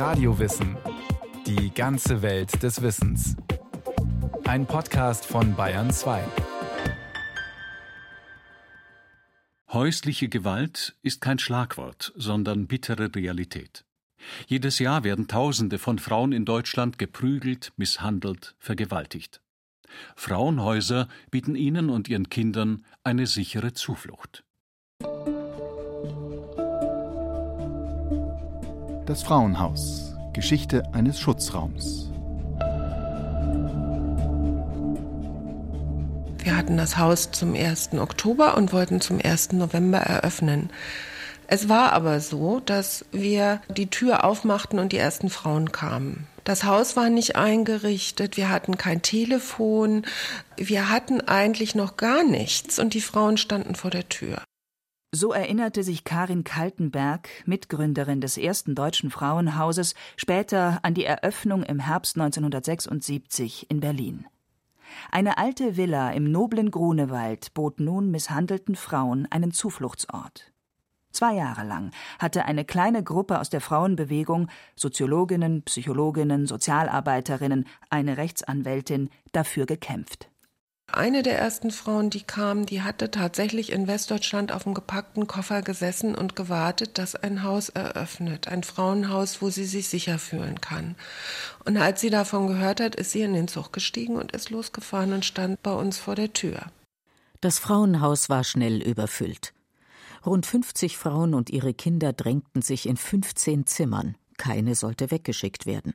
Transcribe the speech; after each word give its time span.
Radiowissen. 0.00 0.78
Die 1.46 1.74
ganze 1.74 2.22
Welt 2.22 2.62
des 2.62 2.80
Wissens. 2.80 3.36
Ein 4.44 4.64
Podcast 4.64 5.26
von 5.26 5.54
Bayern 5.54 5.90
2. 5.90 6.24
Häusliche 9.70 10.30
Gewalt 10.30 10.96
ist 11.02 11.20
kein 11.20 11.38
Schlagwort, 11.38 12.14
sondern 12.16 12.66
bittere 12.66 13.14
Realität. 13.14 13.84
Jedes 14.46 14.78
Jahr 14.78 15.04
werden 15.04 15.28
Tausende 15.28 15.78
von 15.78 15.98
Frauen 15.98 16.32
in 16.32 16.46
Deutschland 16.46 16.96
geprügelt, 16.98 17.74
misshandelt, 17.76 18.54
vergewaltigt. 18.58 19.42
Frauenhäuser 20.16 21.08
bieten 21.30 21.56
ihnen 21.56 21.90
und 21.90 22.08
ihren 22.08 22.30
Kindern 22.30 22.86
eine 23.04 23.26
sichere 23.26 23.74
Zuflucht. 23.74 24.44
Das 29.10 29.24
Frauenhaus. 29.24 30.14
Geschichte 30.34 30.84
eines 30.92 31.18
Schutzraums. 31.18 32.12
Wir 36.38 36.56
hatten 36.56 36.76
das 36.76 36.96
Haus 36.96 37.32
zum 37.32 37.56
1. 37.56 37.94
Oktober 37.94 38.56
und 38.56 38.72
wollten 38.72 39.00
zum 39.00 39.18
1. 39.20 39.54
November 39.54 39.98
eröffnen. 39.98 40.70
Es 41.48 41.68
war 41.68 41.92
aber 41.92 42.20
so, 42.20 42.60
dass 42.60 43.04
wir 43.10 43.60
die 43.68 43.90
Tür 43.90 44.22
aufmachten 44.22 44.78
und 44.78 44.92
die 44.92 44.98
ersten 44.98 45.28
Frauen 45.28 45.72
kamen. 45.72 46.28
Das 46.44 46.62
Haus 46.62 46.94
war 46.94 47.10
nicht 47.10 47.34
eingerichtet, 47.34 48.36
wir 48.36 48.48
hatten 48.48 48.78
kein 48.78 49.02
Telefon, 49.02 50.04
wir 50.56 50.88
hatten 50.88 51.20
eigentlich 51.20 51.74
noch 51.74 51.96
gar 51.96 52.22
nichts 52.22 52.78
und 52.78 52.94
die 52.94 53.00
Frauen 53.00 53.38
standen 53.38 53.74
vor 53.74 53.90
der 53.90 54.08
Tür. 54.08 54.40
So 55.12 55.32
erinnerte 55.32 55.82
sich 55.82 56.04
Karin 56.04 56.44
Kaltenberg, 56.44 57.28
Mitgründerin 57.44 58.20
des 58.20 58.38
ersten 58.38 58.76
deutschen 58.76 59.10
Frauenhauses, 59.10 59.96
später 60.16 60.78
an 60.82 60.94
die 60.94 61.04
Eröffnung 61.04 61.64
im 61.64 61.80
Herbst 61.80 62.16
1976 62.16 63.68
in 63.68 63.80
Berlin. 63.80 64.26
Eine 65.10 65.36
alte 65.36 65.76
Villa 65.76 66.10
im 66.12 66.30
noblen 66.30 66.70
Grunewald 66.70 67.52
bot 67.54 67.80
nun 67.80 68.12
misshandelten 68.12 68.76
Frauen 68.76 69.26
einen 69.30 69.50
Zufluchtsort. 69.50 70.52
Zwei 71.10 71.34
Jahre 71.34 71.66
lang 71.66 71.90
hatte 72.20 72.44
eine 72.44 72.64
kleine 72.64 73.02
Gruppe 73.02 73.40
aus 73.40 73.50
der 73.50 73.60
Frauenbewegung, 73.60 74.48
Soziologinnen, 74.76 75.62
Psychologinnen, 75.62 76.46
Sozialarbeiterinnen, 76.46 77.66
eine 77.88 78.16
Rechtsanwältin, 78.16 79.10
dafür 79.32 79.66
gekämpft. 79.66 80.29
Eine 80.92 81.22
der 81.22 81.38
ersten 81.38 81.70
Frauen, 81.70 82.10
die 82.10 82.22
kam, 82.22 82.66
die 82.66 82.82
hatte 82.82 83.10
tatsächlich 83.10 83.70
in 83.70 83.86
Westdeutschland 83.86 84.50
auf 84.50 84.64
dem 84.64 84.74
gepackten 84.74 85.26
Koffer 85.26 85.62
gesessen 85.62 86.14
und 86.16 86.34
gewartet, 86.34 86.98
dass 86.98 87.14
ein 87.14 87.44
Haus 87.44 87.68
eröffnet, 87.68 88.48
ein 88.48 88.64
Frauenhaus, 88.64 89.40
wo 89.40 89.50
sie 89.50 89.64
sich 89.64 89.88
sicher 89.88 90.18
fühlen 90.18 90.60
kann. 90.60 90.96
Und 91.64 91.76
als 91.76 92.00
sie 92.00 92.10
davon 92.10 92.48
gehört 92.48 92.80
hat, 92.80 92.96
ist 92.96 93.12
sie 93.12 93.22
in 93.22 93.34
den 93.34 93.46
Zug 93.46 93.72
gestiegen 93.72 94.16
und 94.16 94.32
ist 94.32 94.50
losgefahren 94.50 95.12
und 95.12 95.24
stand 95.24 95.62
bei 95.62 95.72
uns 95.72 95.98
vor 95.98 96.16
der 96.16 96.32
Tür. 96.32 96.66
Das 97.40 97.58
Frauenhaus 97.58 98.28
war 98.28 98.42
schnell 98.42 98.82
überfüllt. 98.82 99.54
Rund 100.26 100.44
50 100.44 100.98
Frauen 100.98 101.34
und 101.34 101.50
ihre 101.50 101.72
Kinder 101.72 102.12
drängten 102.12 102.62
sich 102.62 102.86
in 102.86 102.96
15 102.96 103.66
Zimmern. 103.66 104.16
Keine 104.36 104.74
sollte 104.74 105.10
weggeschickt 105.10 105.66
werden. 105.66 105.94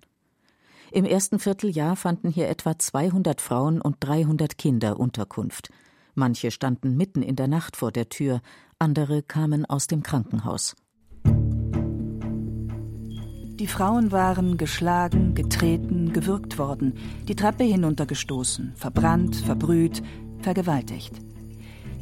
Im 0.96 1.04
ersten 1.04 1.40
Vierteljahr 1.40 1.98
fanden 1.98 2.30
hier 2.30 2.48
etwa 2.48 2.80
200 2.80 3.42
Frauen 3.42 3.82
und 3.82 3.98
300 4.00 4.58
Kinder 4.58 4.98
Unterkunft. 4.98 5.70
Manche 6.14 6.52
standen 6.52 6.96
mitten 6.96 7.22
in 7.22 7.36
der 7.36 7.50
Nacht 7.50 7.76
vor 7.76 7.92
der 7.92 8.08
Tür, 8.08 8.40
andere 8.80 9.22
kamen 9.22 9.66
aus 9.66 9.88
dem 9.88 10.04
Krankenhaus. 10.04 10.73
Die 13.60 13.68
Frauen 13.68 14.14
waren 14.14 14.56
geschlagen, 14.56 15.36
getreten, 15.36 16.14
gewürgt 16.14 16.58
worden, 16.58 16.94
die 17.28 17.36
Treppe 17.36 17.66
hinuntergestoßen, 17.66 18.72
verbrannt, 18.78 19.36
verbrüht, 19.36 20.02
vergewaltigt. 20.39 21.20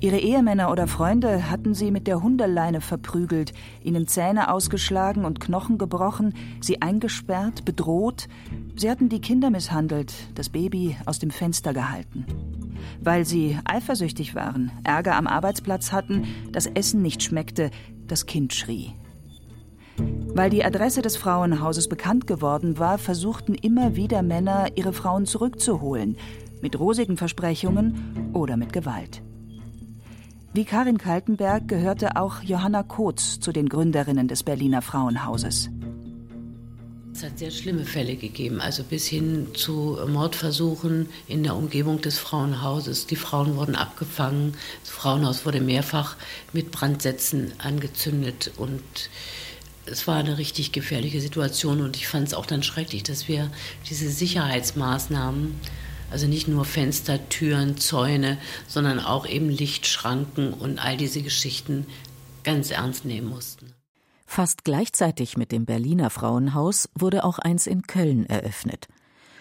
Ihre 0.03 0.19
Ehemänner 0.19 0.69
oder 0.69 0.85
Freunde 0.85 1.49
hatten 1.49 1.73
sie 1.73 1.89
mit 1.89 2.07
der 2.07 2.21
Hundeleine 2.21 2.81
verprügelt, 2.81 3.53
ihnen 3.81 4.05
Zähne 4.05 4.51
ausgeschlagen 4.51 5.23
und 5.23 5.39
Knochen 5.39 5.77
gebrochen, 5.77 6.33
sie 6.59 6.81
eingesperrt, 6.81 7.63
bedroht. 7.63 8.27
Sie 8.75 8.89
hatten 8.89 9.09
die 9.09 9.21
Kinder 9.21 9.49
misshandelt, 9.49 10.13
das 10.35 10.49
Baby 10.49 10.97
aus 11.05 11.19
dem 11.19 11.29
Fenster 11.29 11.73
gehalten. 11.73 12.25
Weil 13.01 13.25
sie 13.25 13.57
eifersüchtig 13.65 14.35
waren, 14.35 14.71
Ärger 14.83 15.15
am 15.15 15.27
Arbeitsplatz 15.27 15.91
hatten, 15.91 16.25
das 16.51 16.65
Essen 16.65 17.01
nicht 17.01 17.21
schmeckte, 17.21 17.69
das 18.07 18.25
Kind 18.25 18.53
schrie. 18.53 18.93
Weil 19.97 20.49
die 20.49 20.65
Adresse 20.65 21.03
des 21.03 21.15
Frauenhauses 21.17 21.87
bekannt 21.87 22.25
geworden 22.25 22.79
war, 22.79 22.97
versuchten 22.97 23.53
immer 23.53 23.95
wieder 23.95 24.23
Männer, 24.23 24.69
ihre 24.75 24.93
Frauen 24.93 25.27
zurückzuholen, 25.27 26.17
mit 26.61 26.79
rosigen 26.79 27.17
Versprechungen 27.17 28.31
oder 28.33 28.57
mit 28.57 28.73
Gewalt. 28.73 29.21
Wie 30.53 30.65
Karin 30.65 30.97
Kaltenberg 30.97 31.67
gehörte 31.67 32.15
auch 32.15 32.41
Johanna 32.41 32.83
Kotz 32.83 33.39
zu 33.39 33.51
den 33.51 33.69
Gründerinnen 33.69 34.27
des 34.27 34.43
Berliner 34.43 34.81
Frauenhauses. 34.81 35.69
Es 37.23 37.29
hat 37.29 37.39
sehr 37.39 37.51
schlimme 37.51 37.85
Fälle 37.85 38.17
gegeben, 38.17 38.59
also 38.59 38.83
bis 38.83 39.07
hin 39.07 39.47
zu 39.53 39.97
Mordversuchen 40.09 41.07
in 41.29 41.43
der 41.43 41.55
Umgebung 41.55 42.01
des 42.01 42.17
Frauenhauses. 42.17 43.07
Die 43.07 43.15
Frauen 43.15 43.55
wurden 43.55 43.77
abgefangen, 43.77 44.57
das 44.81 44.89
Frauenhaus 44.89 45.45
wurde 45.45 45.61
mehrfach 45.61 46.17
mit 46.51 46.71
Brandsätzen 46.71 47.53
angezündet 47.59 48.51
und 48.57 48.83
es 49.85 50.05
war 50.05 50.17
eine 50.17 50.37
richtig 50.37 50.73
gefährliche 50.73 51.21
Situation 51.21 51.79
und 51.79 51.95
ich 51.95 52.09
fand 52.09 52.27
es 52.27 52.33
auch 52.33 52.45
dann 52.45 52.61
schrecklich, 52.61 53.03
dass 53.03 53.29
wir 53.29 53.49
diese 53.89 54.09
Sicherheitsmaßnahmen 54.09 55.61
also 56.11 56.27
nicht 56.27 56.49
nur 56.49 56.65
Fenster, 56.65 57.29
Türen, 57.29 57.77
Zäune, 57.77 58.37
sondern 58.67 58.99
auch 58.99 59.25
eben 59.25 59.49
Lichtschranken 59.49 60.53
und 60.53 60.77
all 60.77 60.97
diese 60.97 61.21
Geschichten 61.21 61.85
ganz 62.43 62.69
ernst 62.69 63.05
nehmen 63.05 63.29
mussten. 63.29 63.62
Fast 64.35 64.63
gleichzeitig 64.63 65.37
mit 65.37 65.51
dem 65.51 65.67
Berliner 65.67 66.09
Frauenhaus 66.09 66.89
wurde 66.95 67.23
auch 67.23 67.37
eins 67.37 67.67
in 67.67 67.83
Köln 67.83 68.25
eröffnet. 68.25 68.87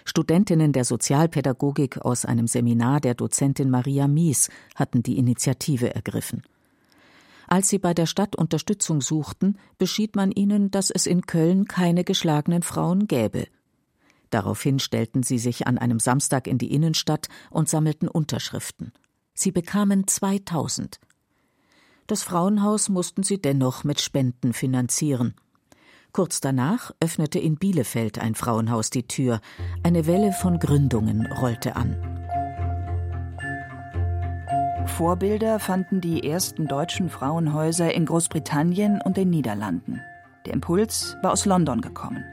Studentinnen 0.05 0.75
der 0.75 0.85
Sozialpädagogik 0.85 2.03
aus 2.03 2.27
einem 2.27 2.47
Seminar 2.47 3.01
der 3.01 3.15
Dozentin 3.15 3.71
Maria 3.71 4.07
Mies 4.07 4.51
hatten 4.75 5.03
die 5.03 5.17
Initiative 5.17 5.95
ergriffen. 5.95 6.43
Als 7.47 7.71
sie 7.71 7.79
bei 7.79 7.95
der 7.95 8.05
Stadt 8.05 8.37
Unterstützung 8.37 9.01
suchten, 9.01 9.57
beschied 9.79 10.15
man 10.15 10.31
ihnen, 10.31 10.71
dass 10.71 10.91
es 10.91 11.07
in 11.07 11.23
Köln 11.23 11.65
keine 11.65 12.05
geschlagenen 12.05 12.63
Frauen 12.63 13.07
gäbe. 13.07 13.47
Daraufhin 14.29 14.79
stellten 14.79 15.23
sie 15.23 15.39
sich 15.39 15.67
an 15.67 15.79
einem 15.79 16.01
Samstag 16.01 16.47
in 16.47 16.59
die 16.59 16.71
Innenstadt 16.71 17.29
und 17.49 17.67
sammelten 17.67 18.09
Unterschriften. 18.09 18.93
Sie 19.33 19.53
bekamen 19.53 20.07
2000. 20.07 21.01
Das 22.07 22.23
Frauenhaus 22.23 22.89
mussten 22.89 23.23
sie 23.23 23.41
dennoch 23.41 23.85
mit 23.85 24.01
Spenden 24.01 24.53
finanzieren. 24.53 25.35
Kurz 26.13 26.41
danach 26.41 26.91
öffnete 27.01 27.39
in 27.39 27.57
Bielefeld 27.57 28.19
ein 28.19 28.35
Frauenhaus 28.35 28.91
die 28.91 29.07
Tür. 29.09 29.41
Eine 29.83 30.07
Welle 30.07 30.33
von 30.33 30.59
Gründungen 30.59 31.27
rollte 31.27 31.75
an. 31.75 31.97
Vorbilder 34.87 35.59
fanden 35.59 36.03
die 36.03 36.29
ersten 36.29 36.69
deutschen 36.69 37.09
Frauenhäuser 37.09 37.95
in 37.95 38.05
Großbritannien 38.05 39.01
und 39.03 39.17
den 39.17 39.31
Niederlanden. 39.31 40.03
Der 40.45 40.53
Impuls 40.53 41.17
war 41.23 41.33
aus 41.33 41.47
London 41.47 41.81
gekommen. 41.81 42.25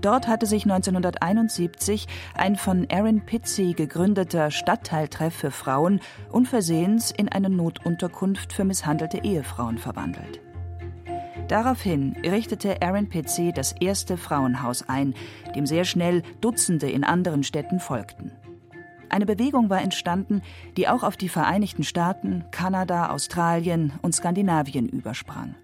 Dort 0.00 0.28
hatte 0.28 0.46
sich 0.46 0.64
1971 0.64 2.06
ein 2.34 2.56
von 2.56 2.86
Aaron 2.90 3.20
Pitsey 3.24 3.74
gegründeter 3.74 4.50
Stadtteiltreff 4.50 5.34
für 5.34 5.50
Frauen 5.50 6.00
unversehens 6.30 7.10
in 7.10 7.28
eine 7.28 7.50
Notunterkunft 7.50 8.52
für 8.52 8.64
misshandelte 8.64 9.24
Ehefrauen 9.24 9.78
verwandelt. 9.78 10.40
Daraufhin 11.48 12.14
richtete 12.24 12.82
Aaron 12.82 13.08
Pitsey 13.08 13.52
das 13.52 13.72
erste 13.72 14.18
Frauenhaus 14.18 14.86
ein, 14.88 15.14
dem 15.54 15.66
sehr 15.66 15.84
schnell 15.84 16.22
Dutzende 16.40 16.90
in 16.90 17.04
anderen 17.04 17.42
Städten 17.42 17.80
folgten. 17.80 18.32
Eine 19.08 19.24
Bewegung 19.24 19.70
war 19.70 19.80
entstanden, 19.80 20.42
die 20.76 20.88
auch 20.88 21.02
auf 21.02 21.16
die 21.16 21.30
Vereinigten 21.30 21.82
Staaten, 21.82 22.44
Kanada, 22.50 23.10
Australien 23.10 23.92
und 24.02 24.14
Skandinavien 24.14 24.88
übersprang. 24.88 25.54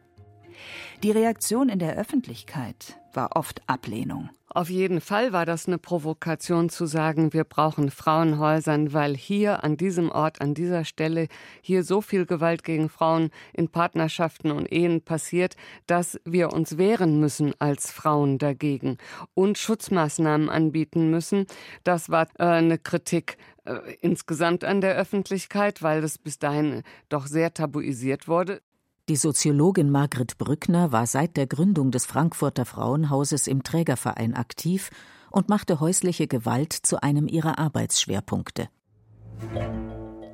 Die 1.04 1.10
Reaktion 1.10 1.68
in 1.68 1.80
der 1.80 1.98
Öffentlichkeit 1.98 2.98
war 3.12 3.36
oft 3.36 3.60
Ablehnung. 3.66 4.30
Auf 4.48 4.70
jeden 4.70 5.02
Fall 5.02 5.34
war 5.34 5.44
das 5.44 5.66
eine 5.66 5.76
Provokation 5.76 6.70
zu 6.70 6.86
sagen, 6.86 7.34
wir 7.34 7.44
brauchen 7.44 7.90
Frauenhäusern, 7.90 8.94
weil 8.94 9.14
hier 9.14 9.64
an 9.64 9.76
diesem 9.76 10.10
Ort, 10.10 10.40
an 10.40 10.54
dieser 10.54 10.86
Stelle, 10.86 11.28
hier 11.60 11.84
so 11.84 12.00
viel 12.00 12.24
Gewalt 12.24 12.64
gegen 12.64 12.88
Frauen 12.88 13.28
in 13.52 13.68
Partnerschaften 13.68 14.50
und 14.50 14.72
Ehen 14.72 15.02
passiert, 15.02 15.56
dass 15.86 16.18
wir 16.24 16.54
uns 16.54 16.78
wehren 16.78 17.20
müssen 17.20 17.52
als 17.58 17.92
Frauen 17.92 18.38
dagegen 18.38 18.96
und 19.34 19.58
Schutzmaßnahmen 19.58 20.48
anbieten 20.48 21.10
müssen. 21.10 21.44
Das 21.82 22.08
war 22.08 22.28
äh, 22.38 22.44
eine 22.44 22.78
Kritik 22.78 23.36
äh, 23.66 23.74
insgesamt 24.00 24.64
an 24.64 24.80
der 24.80 24.94
Öffentlichkeit, 24.94 25.82
weil 25.82 26.00
das 26.00 26.16
bis 26.16 26.38
dahin 26.38 26.82
doch 27.10 27.26
sehr 27.26 27.52
tabuisiert 27.52 28.26
wurde. 28.26 28.62
Die 29.10 29.16
Soziologin 29.16 29.90
Margret 29.90 30.38
Brückner 30.38 30.90
war 30.90 31.06
seit 31.06 31.36
der 31.36 31.46
Gründung 31.46 31.90
des 31.90 32.06
Frankfurter 32.06 32.64
Frauenhauses 32.64 33.46
im 33.46 33.62
Trägerverein 33.62 34.32
aktiv 34.32 34.88
und 35.30 35.50
machte 35.50 35.78
häusliche 35.78 36.26
Gewalt 36.26 36.72
zu 36.72 37.02
einem 37.02 37.28
ihrer 37.28 37.58
Arbeitsschwerpunkte. 37.58 38.70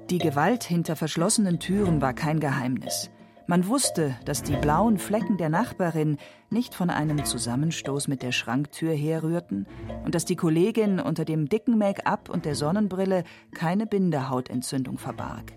Die 0.09 0.19
Gewalt 0.19 0.63
hinter 0.63 0.95
verschlossenen 0.95 1.59
Türen 1.59 2.01
war 2.01 2.15
kein 2.15 2.39
Geheimnis. 2.39 3.11
Man 3.49 3.67
wusste, 3.67 4.15
dass 4.25 4.45
die 4.45 4.55
blauen 4.55 4.99
Flecken 4.99 5.37
der 5.37 5.49
Nachbarin 5.49 6.17
nicht 6.49 6.73
von 6.73 6.91
einem 6.91 7.25
Zusammenstoß 7.25 8.07
mit 8.07 8.23
der 8.23 8.31
Schranktür 8.31 8.93
herrührten 8.93 9.67
und 10.05 10.15
dass 10.15 10.27
die 10.27 10.37
Kollegin 10.37 11.01
unter 11.01 11.25
dem 11.25 11.49
dicken 11.49 11.77
Make-up 11.77 12.29
und 12.29 12.45
der 12.45 12.55
Sonnenbrille 12.55 13.25
keine 13.53 13.89
Bindehautentzündung 13.89 14.97
verbarg. 14.99 15.55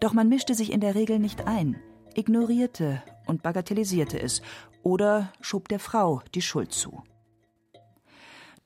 Doch 0.00 0.14
man 0.14 0.30
mischte 0.30 0.54
sich 0.54 0.72
in 0.72 0.80
der 0.80 0.94
Regel 0.94 1.18
nicht 1.18 1.46
ein, 1.46 1.76
ignorierte 2.16 3.02
und 3.26 3.42
bagatellisierte 3.42 4.20
es 4.20 4.42
oder 4.82 5.32
schob 5.40 5.68
der 5.68 5.80
Frau 5.80 6.22
die 6.34 6.42
Schuld 6.42 6.72
zu. 6.72 7.02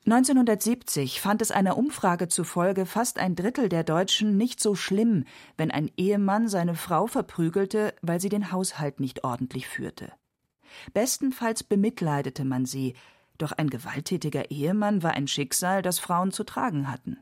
1970 0.07 1.21
fand 1.21 1.43
es 1.43 1.51
einer 1.51 1.77
Umfrage 1.77 2.29
zufolge 2.29 2.87
fast 2.87 3.19
ein 3.19 3.35
Drittel 3.35 3.69
der 3.69 3.85
Deutschen 3.85 4.39
nicht 4.39 4.59
so 4.59 4.75
schlimm, 4.75 5.25
wenn 5.59 5.71
ein 5.71 5.91
Ehemann 5.99 6.49
seine 6.49 6.75
Frau 6.75 7.07
verprügelte, 7.07 7.95
weil 8.01 8.19
sie 8.19 8.31
den 8.31 8.51
Haushalt 8.51 9.01
nicht 9.01 9.23
ordentlich 9.25 9.69
führte. 9.69 10.13
Bestenfalls 10.95 11.63
bemitleidete 11.63 12.47
man 12.47 12.65
sie, 12.65 12.95
doch 13.37 13.53
ein 13.53 13.69
gewalttätiger 13.69 14.51
Ehemann 14.51 15.03
war 15.03 15.13
ein 15.13 15.29
Schicksal, 15.29 15.83
das 15.83 15.99
Frauen 15.99 16.33
zu 16.33 16.45
tragen 16.45 16.91
hatten. 16.91 17.19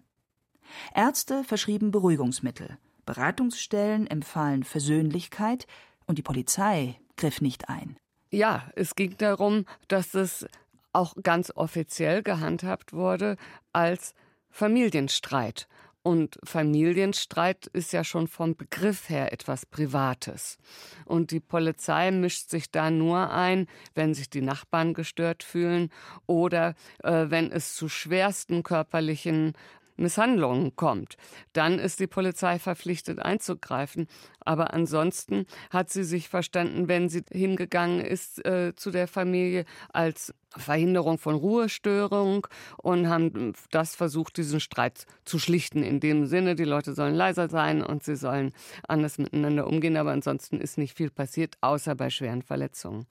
Ärzte 0.94 1.43
verschrieben 1.43 1.90
Beruhigungsmittel, 1.90 2.78
Beratungsstellen 3.05 4.06
empfahlen 4.06 4.62
Versöhnlichkeit 4.62 5.67
und 6.06 6.19
die 6.19 6.23
Polizei 6.23 6.99
griff 7.17 7.41
nicht 7.41 7.69
ein. 7.69 7.97
Ja, 8.31 8.70
es 8.75 8.94
ging 8.94 9.17
darum, 9.19 9.64
dass 9.88 10.14
es 10.14 10.47
auch 10.93 11.14
ganz 11.23 11.53
offiziell 11.55 12.23
gehandhabt 12.23 12.93
wurde 12.93 13.37
als 13.73 14.14
Familienstreit. 14.50 15.69
Und 16.03 16.38
Familienstreit 16.44 17.67
ist 17.67 17.93
ja 17.93 18.05
schon 18.05 18.29
vom 18.29 18.55
Begriff 18.55 19.08
her 19.08 19.32
etwas 19.32 19.67
Privates. 19.67 20.56
Und 21.05 21.32
die 21.32 21.41
Polizei 21.41 22.12
mischt 22.12 22.49
sich 22.49 22.70
da 22.70 22.93
nur 22.93 23.32
ein, 23.32 23.67
wenn 23.94 24.14
sich 24.14 24.31
die 24.31 24.41
Nachbarn 24.41 24.94
gestört 24.94 25.43
fühlen 25.43 25.91
oder 26.26 26.75
äh, 27.02 27.26
wenn 27.29 27.50
es 27.50 27.75
zu 27.75 27.88
schwersten 27.88 28.62
körperlichen 28.62 29.55
Misshandlungen 29.96 30.76
kommt, 30.76 31.16
dann 31.52 31.78
ist 31.78 32.00
die 32.00 32.06
Polizei 32.06 32.58
verpflichtet 32.58 33.19
einzugreifen. 33.19 34.06
Aber 34.40 34.72
ansonsten 34.75 35.46
hat 35.70 35.90
sie 35.90 36.04
sich 36.04 36.28
verstanden, 36.28 36.88
wenn 36.88 37.08
sie 37.08 37.25
hingegangen 37.31 38.00
ist 38.00 38.44
äh, 38.44 38.75
zu 38.76 38.90
der 38.90 39.08
Familie 39.08 39.64
als 39.93 40.32
Verhinderung 40.56 41.19
von 41.19 41.34
Ruhestörung 41.34 42.46
und 42.78 43.08
haben 43.08 43.52
das 43.70 43.94
versucht, 43.94 44.37
diesen 44.37 44.60
Streit 44.60 45.06
zu 45.25 45.38
schlichten. 45.38 45.82
In 45.82 46.00
dem 46.00 46.26
Sinne, 46.26 46.54
die 46.54 46.64
Leute 46.64 46.94
sollen 46.94 47.14
leiser 47.14 47.49
sein 47.49 47.82
und 47.82 48.04
sie 48.04 48.16
sollen 48.16 48.52
anders 48.88 49.19
miteinander 49.19 49.66
umgehen. 49.66 49.96
Aber 49.96 50.12
ansonsten 50.12 50.60
ist 50.60 50.78
nicht 50.78 50.96
viel 50.96 51.10
passiert, 51.10 51.56
außer 51.60 51.94
bei 51.94 52.10
schweren 52.10 52.42
Verletzungen. 52.42 53.06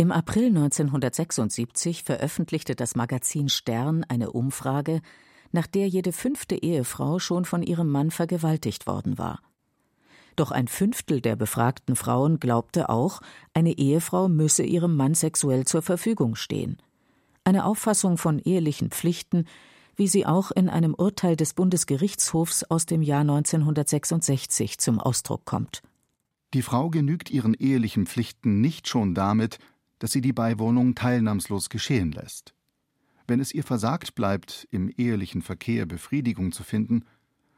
Im 0.00 0.12
April 0.12 0.46
1976 0.46 2.04
veröffentlichte 2.04 2.76
das 2.76 2.94
Magazin 2.94 3.48
Stern 3.48 4.04
eine 4.08 4.30
Umfrage, 4.30 5.00
nach 5.52 5.66
der 5.66 5.88
jede 5.88 6.12
fünfte 6.12 6.56
Ehefrau 6.56 7.18
schon 7.18 7.44
von 7.44 7.62
ihrem 7.62 7.90
Mann 7.90 8.10
vergewaltigt 8.10 8.86
worden 8.86 9.18
war. 9.18 9.40
Doch 10.36 10.52
ein 10.52 10.68
Fünftel 10.68 11.20
der 11.20 11.34
befragten 11.34 11.96
Frauen 11.96 12.38
glaubte 12.38 12.88
auch, 12.88 13.20
eine 13.54 13.76
Ehefrau 13.76 14.28
müsse 14.28 14.62
ihrem 14.62 14.94
Mann 14.94 15.14
sexuell 15.14 15.64
zur 15.64 15.82
Verfügung 15.82 16.36
stehen. 16.36 16.78
Eine 17.42 17.64
Auffassung 17.64 18.18
von 18.18 18.38
ehelichen 18.38 18.90
Pflichten, 18.90 19.46
wie 19.96 20.06
sie 20.06 20.26
auch 20.26 20.52
in 20.52 20.68
einem 20.68 20.94
Urteil 20.94 21.34
des 21.34 21.54
Bundesgerichtshofs 21.54 22.62
aus 22.62 22.86
dem 22.86 23.02
Jahr 23.02 23.22
1966 23.22 24.78
zum 24.78 25.00
Ausdruck 25.00 25.44
kommt. 25.44 25.82
Die 26.54 26.62
Frau 26.62 26.88
genügt 26.88 27.30
ihren 27.30 27.54
ehelichen 27.54 28.06
Pflichten 28.06 28.60
nicht 28.60 28.86
schon 28.86 29.14
damit, 29.14 29.58
dass 29.98 30.12
sie 30.12 30.20
die 30.20 30.32
Beiwohnung 30.32 30.94
teilnahmslos 30.94 31.68
geschehen 31.68 32.12
lässt. 32.12 32.54
Wenn 33.28 33.40
es 33.40 33.52
ihr 33.52 33.62
versagt 33.62 34.14
bleibt, 34.14 34.66
im 34.70 34.88
ehelichen 34.88 35.42
Verkehr 35.42 35.84
Befriedigung 35.84 36.50
zu 36.50 36.64
finden, 36.64 37.04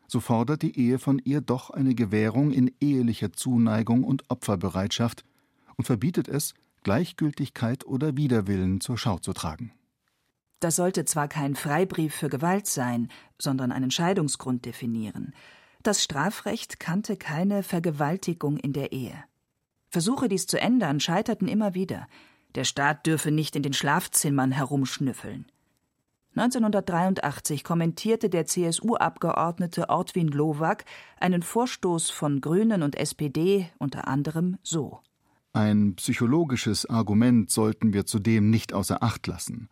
so 0.09 0.19
fordert 0.19 0.63
die 0.63 0.77
Ehe 0.77 0.99
von 0.99 1.21
ihr 1.21 1.41
doch 1.41 1.71
eine 1.71 1.95
Gewährung 1.95 2.51
in 2.51 2.75
ehelicher 2.81 3.33
Zuneigung 3.33 4.03
und 4.03 4.25
Opferbereitschaft 4.29 5.25
und 5.77 5.85
verbietet 5.85 6.27
es, 6.27 6.55
Gleichgültigkeit 6.83 7.87
oder 7.87 8.17
Widerwillen 8.17 8.81
zur 8.81 8.99
Schau 8.99 9.19
zu 9.19 9.33
tragen. 9.33 9.73
Das 10.59 10.75
sollte 10.75 11.05
zwar 11.05 11.29
kein 11.29 11.55
Freibrief 11.55 12.17
für 12.17 12.29
Gewalt 12.29 12.67
sein, 12.67 13.09
sondern 13.39 13.71
einen 13.71 13.93
Scheidungsgrund 13.93 14.65
definieren. 14.65 15.35
Das 15.85 16.03
Strafrecht 16.03 16.81
kannte 16.81 17.17
keine 17.17 17.63
Vergewaltigung 17.63 18.57
in 18.57 18.73
der 18.73 18.91
Ehe. 18.91 19.15
Versuche, 19.89 20.29
dies 20.29 20.49
zu 20.49 20.61
ändern, 20.61 20.99
scheiterten 20.99 21.47
immer 21.47 21.75
wieder. 21.75 22.09
Der 22.57 22.65
Staat 22.65 23.07
dürfe 23.07 23.31
nicht 23.31 23.55
in 23.55 23.63
den 23.63 23.73
Schlafzimmern 23.73 24.51
herumschnüffeln. 24.51 25.47
1983 26.37 27.65
kommentierte 27.65 28.31
der 28.31 28.47
CSU-Abgeordnete 28.47 29.89
Ortwin 29.89 30.29
Lowak 30.29 30.85
einen 31.19 31.43
Vorstoß 31.43 32.11
von 32.11 32.41
Grünen 32.41 32.83
und 32.83 32.97
SPD 32.97 33.69
unter 33.79 34.07
anderem 34.07 34.57
so. 34.63 35.01
Ein 35.53 35.97
psychologisches 35.97 36.89
Argument 36.89 37.51
sollten 37.51 37.93
wir 37.93 38.07
zudem 38.07 38.51
nicht 38.51 38.73
außer 38.73 39.03
Acht 39.03 39.27
lassen. 39.27 39.69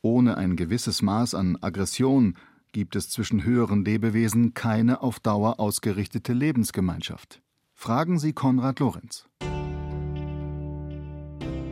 Ohne 0.00 0.36
ein 0.36 0.56
gewisses 0.56 1.00
Maß 1.00 1.36
an 1.36 1.56
Aggression 1.60 2.36
gibt 2.72 2.96
es 2.96 3.08
zwischen 3.08 3.44
höheren 3.44 3.84
Lebewesen 3.84 4.54
keine 4.54 5.02
auf 5.02 5.20
Dauer 5.20 5.60
ausgerichtete 5.60 6.32
Lebensgemeinschaft. 6.32 7.40
Fragen 7.74 8.18
Sie 8.18 8.32
Konrad 8.32 8.80
Lorenz. 8.80 9.28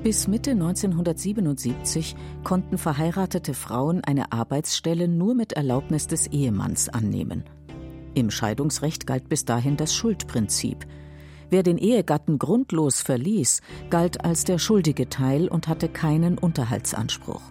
Bis 0.02 0.26
Mitte 0.28 0.52
1977 0.52 2.16
konnten 2.42 2.78
verheiratete 2.78 3.52
Frauen 3.52 4.02
eine 4.02 4.32
Arbeitsstelle 4.32 5.08
nur 5.08 5.34
mit 5.34 5.52
Erlaubnis 5.52 6.06
des 6.06 6.26
Ehemanns 6.28 6.88
annehmen. 6.88 7.44
Im 8.14 8.30
Scheidungsrecht 8.30 9.06
galt 9.06 9.28
bis 9.28 9.44
dahin 9.44 9.76
das 9.76 9.94
Schuldprinzip. 9.94 10.86
Wer 11.50 11.62
den 11.62 11.76
Ehegatten 11.76 12.38
grundlos 12.38 13.02
verließ, 13.02 13.60
galt 13.90 14.24
als 14.24 14.44
der 14.44 14.58
schuldige 14.58 15.10
Teil 15.10 15.48
und 15.48 15.68
hatte 15.68 15.90
keinen 15.90 16.38
Unterhaltsanspruch. 16.38 17.42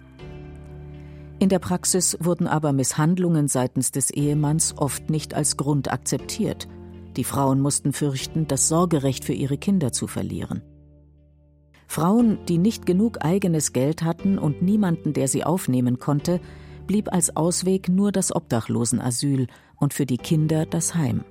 In 1.38 1.50
der 1.50 1.60
Praxis 1.60 2.18
wurden 2.20 2.48
aber 2.48 2.72
Misshandlungen 2.72 3.46
seitens 3.46 3.92
des 3.92 4.10
Ehemanns 4.10 4.76
oft 4.76 5.08
nicht 5.08 5.34
als 5.34 5.56
Grund 5.56 5.92
akzeptiert. 5.92 6.66
Die 7.16 7.24
Frauen 7.24 7.60
mussten 7.60 7.92
fürchten, 7.92 8.48
das 8.48 8.66
Sorgerecht 8.66 9.24
für 9.24 9.34
ihre 9.34 9.56
Kinder 9.56 9.92
zu 9.92 10.08
verlieren. 10.08 10.62
Frauen, 11.90 12.38
die 12.46 12.58
nicht 12.58 12.86
genug 12.86 13.24
eigenes 13.24 13.72
Geld 13.72 14.04
hatten 14.04 14.38
und 14.38 14.62
niemanden, 14.62 15.12
der 15.12 15.26
sie 15.26 15.42
aufnehmen 15.42 15.98
konnte, 15.98 16.40
blieb 16.86 17.12
als 17.12 17.34
Ausweg 17.34 17.88
nur 17.88 18.12
das 18.12 18.32
Obdachlosenasyl 18.32 19.48
und 19.74 19.92
für 19.92 20.06
die 20.06 20.16
Kinder 20.16 20.66
das 20.66 20.94
Heim. 20.94 21.24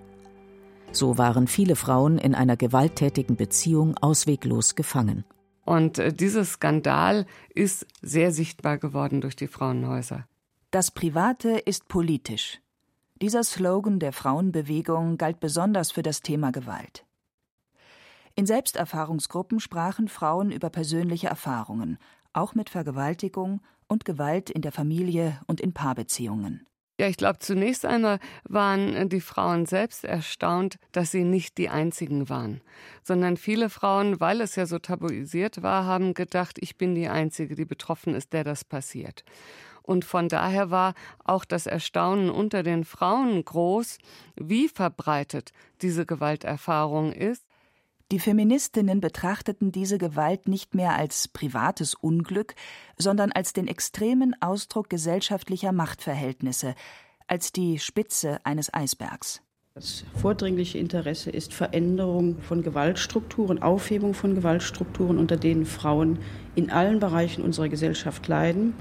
So 0.92 1.18
waren 1.18 1.48
viele 1.48 1.78
Frauen 1.78 2.18
in 2.18 2.36
einer 2.36 2.58
gewalttätigen 2.58 3.38
Beziehung 3.38 3.96
ausweglos 4.02 4.76
gefangen. 4.76 5.24
Und 5.64 5.98
äh, 5.98 6.12
dieser 6.12 6.44
Skandal 6.44 7.26
ist 7.56 7.88
sehr 8.02 8.34
sichtbar 8.34 8.78
geworden 8.80 9.22
durch 9.22 9.38
die 9.38 9.48
Frauenhäuser. 9.48 10.28
Das 10.72 10.92
Private 10.92 11.52
ist 11.52 11.88
politisch. 11.88 12.60
Dieser 13.22 13.46
Slogan 13.46 14.00
der 14.00 14.12
Frauenbewegung 14.12 15.18
galt 15.18 15.40
besonders 15.40 15.94
für 15.94 16.04
das 16.04 16.22
Thema 16.22 16.52
Gewalt. 16.52 17.06
In 18.40 18.46
Selbsterfahrungsgruppen 18.46 19.60
sprachen 19.60 20.08
Frauen 20.08 20.50
über 20.54 20.70
persönliche 20.70 21.28
Erfahrungen, 21.28 21.98
auch 22.32 22.56
mit 22.56 22.70
Vergewaltigung 22.70 23.60
und 23.90 24.06
Gewalt 24.06 24.50
in 24.50 24.62
der 24.62 24.72
Familie 24.72 25.42
und 25.48 25.60
in 25.60 25.74
Paarbeziehungen. 25.74 26.66
Ja, 26.98 27.08
ich 27.08 27.18
glaube, 27.18 27.40
zunächst 27.40 27.86
einmal 27.86 28.20
waren 28.46 29.10
die 29.10 29.20
Frauen 29.20 29.66
selbst 29.66 30.06
erstaunt, 30.06 30.78
dass 30.94 31.12
sie 31.12 31.26
nicht 31.26 31.58
die 31.58 31.68
einzigen 31.68 32.30
waren, 32.30 32.62
sondern 33.04 33.36
viele 33.36 33.70
Frauen, 33.70 34.22
weil 34.22 34.40
es 34.40 34.56
ja 34.56 34.66
so 34.66 34.80
tabuisiert 34.80 35.62
war, 35.62 35.84
haben 35.84 36.14
gedacht, 36.14 36.60
ich 36.62 36.78
bin 36.78 36.96
die 36.96 37.10
Einzige, 37.10 37.56
die 37.56 37.66
betroffen 37.66 38.16
ist, 38.16 38.32
der 38.32 38.46
das 38.46 38.64
passiert. 38.64 39.26
Und 39.84 40.06
von 40.06 40.30
daher 40.30 40.72
war 40.72 40.94
auch 41.26 41.44
das 41.44 41.66
Erstaunen 41.66 42.30
unter 42.30 42.64
den 42.64 42.86
Frauen 42.86 43.44
groß, 43.44 43.98
wie 44.38 44.70
verbreitet 44.70 45.52
diese 45.82 46.06
Gewalterfahrung 46.06 47.12
ist 47.12 47.49
die 48.12 48.20
Feministinnen 48.20 49.02
betrachteten 49.02 49.72
diese 49.72 50.00
Gewalt 50.00 50.48
nicht 50.48 50.74
mehr 50.74 50.96
als 50.98 51.28
privates 51.28 51.94
Unglück, 51.94 52.56
sondern 52.98 53.32
als 53.32 53.54
den 53.54 53.68
extremen 53.68 54.36
Ausdruck 54.42 54.90
gesellschaftlicher 54.90 55.72
Machtverhältnisse, 55.72 56.74
als 57.28 57.52
die 57.52 57.78
Spitze 57.78 58.40
eines 58.44 58.74
Eisbergs. 58.74 59.42
Das 59.76 60.04
vordringliche 60.16 60.80
Interesse 60.80 61.30
ist 61.30 61.54
Veränderung 61.54 62.42
von 62.42 62.64
Gewaltstrukturen, 62.64 63.62
Aufhebung 63.62 64.16
von 64.16 64.34
Gewaltstrukturen, 64.34 65.20
unter 65.20 65.38
denen 65.38 65.68
Frauen 65.68 66.20
in 66.56 66.72
allen 66.72 67.00
Bereichen 67.00 67.44
unserer 67.44 67.70
Gesellschaft 67.70 68.28
leiden, 68.28 68.74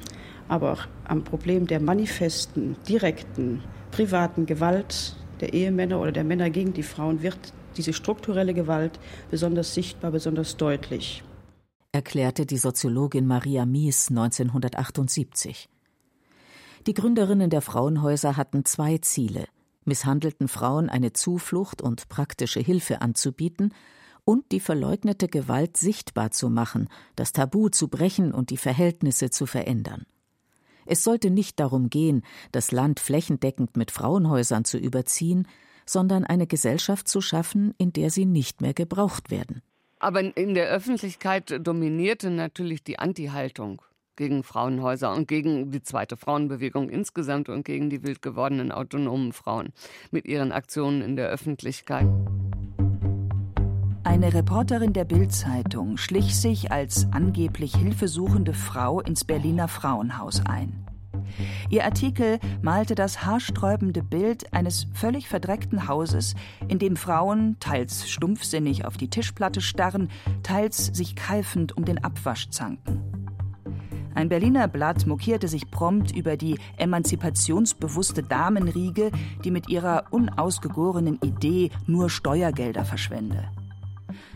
aber 0.49 0.73
auch 0.73 0.87
am 1.05 1.23
Problem 1.23 1.67
der 1.67 1.81
manifesten, 1.81 2.77
direkten, 2.89 3.63
privaten 3.91 4.47
Gewalt 4.47 5.15
der 5.41 5.53
Ehemänner 5.53 6.01
oder 6.01 6.13
der 6.13 6.25
Männer 6.25 6.49
gegen 6.51 6.73
die 6.73 6.83
Frauen 6.83 7.23
wird 7.23 7.53
diese 7.79 7.95
strukturelle 7.95 8.53
Gewalt 8.53 9.01
besonders 9.31 9.73
sichtbar, 9.73 10.11
besonders 10.11 10.57
deutlich. 10.57 11.25
Erklärte 11.93 12.45
die 12.45 12.59
Soziologin 12.59 13.27
Maria 13.27 13.65
Mies 13.65 14.09
1978. 14.11 15.69
Die 16.87 16.95
Gründerinnen 16.95 17.49
der 17.49 17.63
Frauenhäuser 17.63 18.37
hatten 18.37 18.65
zwei 18.65 18.99
Ziele 18.99 19.47
misshandelten 19.89 20.47
Frauen 20.47 20.89
eine 20.89 21.13
Zuflucht 21.13 21.83
und 21.83 22.09
praktische 22.09 22.61
Hilfe 22.61 23.01
anzubieten 23.01 23.75
und 24.25 24.53
die 24.53 24.61
verleugnete 24.61 25.27
Gewalt 25.27 25.77
sichtbar 25.77 26.31
zu 26.31 26.51
machen, 26.51 26.89
das 27.17 27.33
Tabu 27.33 27.71
zu 27.71 27.89
brechen 27.89 28.33
und 28.33 28.51
die 28.51 28.59
Verhältnisse 28.59 29.31
zu 29.31 29.47
verändern. 29.47 30.05
Es 30.87 31.03
sollte 31.03 31.31
nicht 31.31 31.59
darum 31.59 31.91
gehen, 31.91 32.23
das 32.53 32.71
Land 32.71 33.01
flächendeckend 33.01 33.77
mit 33.77 33.91
Frauenhäusern 33.91 34.65
zu 34.65 34.79
überziehen, 34.79 35.49
sondern 35.89 36.25
eine 36.25 36.47
Gesellschaft 36.47 37.09
zu 37.09 37.21
schaffen, 37.21 37.75
in 37.79 37.93
der 37.93 38.11
sie 38.11 38.27
nicht 38.27 38.61
mehr 38.61 38.75
gebraucht 38.75 39.31
werden. 39.31 39.63
Aber 40.01 40.21
in 40.37 40.55
der 40.55 40.69
Öffentlichkeit 40.69 41.67
dominierte 41.67 42.31
natürlich 42.31 42.85
die 42.85 42.99
Anti-Haltung 42.99 43.83
gegen 44.19 44.43
Frauenhäuser 44.43 45.15
und 45.15 45.29
gegen 45.29 45.71
die 45.71 45.83
zweite 45.83 46.17
Frauenbewegung 46.17 46.91
insgesamt 46.91 47.49
und 47.49 47.65
gegen 47.65 47.89
die 47.89 48.03
wild 48.03 48.21
gewordenen 48.21 48.73
autonomen 48.73 49.33
Frauen 49.33 49.71
mit 50.11 50.27
ihren 50.27 50.53
Aktionen 50.53 51.03
in 51.03 51.17
der 51.17 51.29
Öffentlichkeit. 51.29 52.07
Eine 54.05 54.35
Reporterin 54.35 54.93
der 54.93 55.05
Bild-Zeitung 55.05 55.97
schlich 55.97 56.37
sich 56.37 56.73
als 56.73 57.07
angeblich 57.13 57.77
hilfesuchende 57.77 58.55
Frau 58.55 59.01
ins 59.01 59.25
Berliner 59.25 59.69
Frauenhaus 59.69 60.43
ein. 60.45 60.88
Ihr 61.71 61.85
Artikel 61.85 62.39
malte 62.63 62.95
das 62.95 63.25
haarsträubende 63.25 64.03
Bild 64.03 64.53
eines 64.53 64.87
völlig 64.95 65.29
verdreckten 65.29 65.89
Hauses, 65.89 66.35
in 66.69 66.79
dem 66.79 66.97
Frauen 66.97 67.57
teils 67.61 68.09
stumpfsinnig 68.09 68.85
auf 68.85 68.97
die 68.97 69.11
Tischplatte 69.11 69.61
starren, 69.61 70.11
teils 70.43 70.87
sich 70.87 71.15
keifend 71.15 71.77
um 71.77 71.85
den 71.85 72.03
Abwasch 72.03 72.51
zanken. 72.51 73.03
Ein 74.15 74.29
Berliner 74.29 74.67
Blatt 74.67 75.07
mokierte 75.07 75.47
sich 75.47 75.71
prompt 75.71 76.11
über 76.11 76.37
die 76.37 76.59
emanzipationsbewusste 76.77 78.25
Damenriege, 78.25 79.13
die 79.45 79.53
mit 79.53 79.69
ihrer 79.69 80.07
unausgegorenen 80.11 81.21
Idee 81.23 81.71
nur 81.87 82.11
Steuergelder 82.11 82.85
verschwende. 82.85 83.45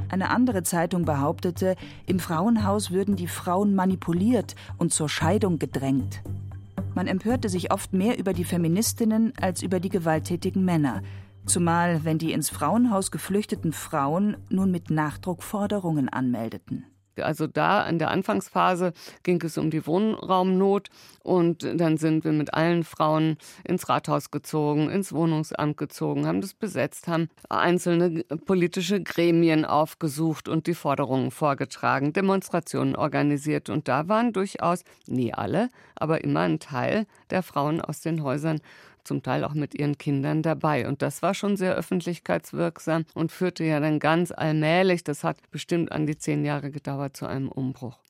Eine 0.09 0.31
andere 0.31 0.62
Zeitung 0.62 1.05
behauptete, 1.05 1.75
im 2.07 2.21
Frauenhaus 2.21 2.91
würden 2.93 3.17
die 3.17 3.26
Frauen 3.26 3.75
manipuliert 3.75 4.55
und 4.79 4.93
zur 4.93 5.09
Scheidung 5.09 5.59
gedrängt. 5.59 6.23
Man 6.95 7.07
empörte 7.07 7.49
sich 7.49 7.73
oft 7.73 7.93
mehr 7.93 8.19
über 8.19 8.33
die 8.33 8.45
Feministinnen 8.45 9.33
als 9.41 9.63
über 9.63 9.81
die 9.81 9.89
gewalttätigen 9.89 10.65
Männer, 10.65 11.03
zumal 11.47 12.05
wenn 12.05 12.19
die 12.19 12.33
ins 12.33 12.51
Frauenhaus 12.51 13.11
geflüchteten 13.11 13.73
Frauen 13.73 14.37
nun 14.51 14.71
mit 14.71 14.91
Nachdruck 14.91 15.43
Forderungen 15.43 16.09
anmeldeten. 16.09 16.92
Also 17.21 17.47
da 17.47 17.87
in 17.87 17.99
der 17.99 18.11
Anfangsphase 18.11 18.92
ging 19.23 19.42
es 19.42 19.59
um 19.59 19.71
die 19.71 19.87
Wohnraumnot 19.87 20.88
und 21.23 21.62
dann 21.62 21.97
sind 21.99 22.25
wir 22.25 22.33
mit 22.33 22.54
allen 22.54 22.85
Frauen 22.85 23.37
ins 23.64 23.88
Rathaus 23.88 24.31
gezogen, 24.31 24.90
ins 24.90 25.12
Wohnungsamt 25.12 25.76
gezogen, 25.76 26.26
haben 26.26 26.40
das 26.40 26.54
besetzt, 26.54 27.09
haben 27.09 27.28
einzelne 27.49 28.25
politische 28.47 29.02
Gremien 29.02 29.64
aufgesucht 29.64 30.49
und 30.49 30.66
die 30.66 30.75
Forderungen 30.75 31.31
vorgetragen, 31.31 32.12
Demonstrationen 32.12 32.97
organisiert. 32.97 33.69
Und 33.69 33.88
da 33.88 34.09
waren 34.09 34.33
durchaus, 34.33 34.85
nie 35.07 35.33
alle, 35.33 35.71
aber 35.95 36.25
immer 36.25 36.40
ein 36.40 36.59
Teil 36.59 37.07
der 37.31 37.42
Frauen 37.42 37.81
aus 37.81 38.00
den 38.00 38.23
Häusern 38.23 38.61
zum 39.05 39.23
Teil 39.23 39.45
auch 39.45 39.55
mit 39.55 39.75
ihren 39.75 39.99
Kindern 39.99 40.43
dabei. 40.43 40.89
Und 40.89 41.03
das 41.03 41.23
war 41.23 41.35
schon 41.35 41.57
sehr 41.57 41.75
öffentlichkeitswirksam 41.75 43.05
und 43.15 43.33
führte 43.33 43.65
ja 43.65 43.81
dann 43.81 43.99
ganz 43.99 44.33
allmählich, 44.33 45.05
das 45.05 45.25
hat 45.25 45.39
bestimmt 45.51 45.93
an 45.93 46.07
die 46.07 46.19
zehn 46.19 46.45
Jahre 46.45 46.71
gedauert, 46.71 47.17
zu 47.17 47.27
einem 47.27 47.49
Umbruch. 47.49 48.02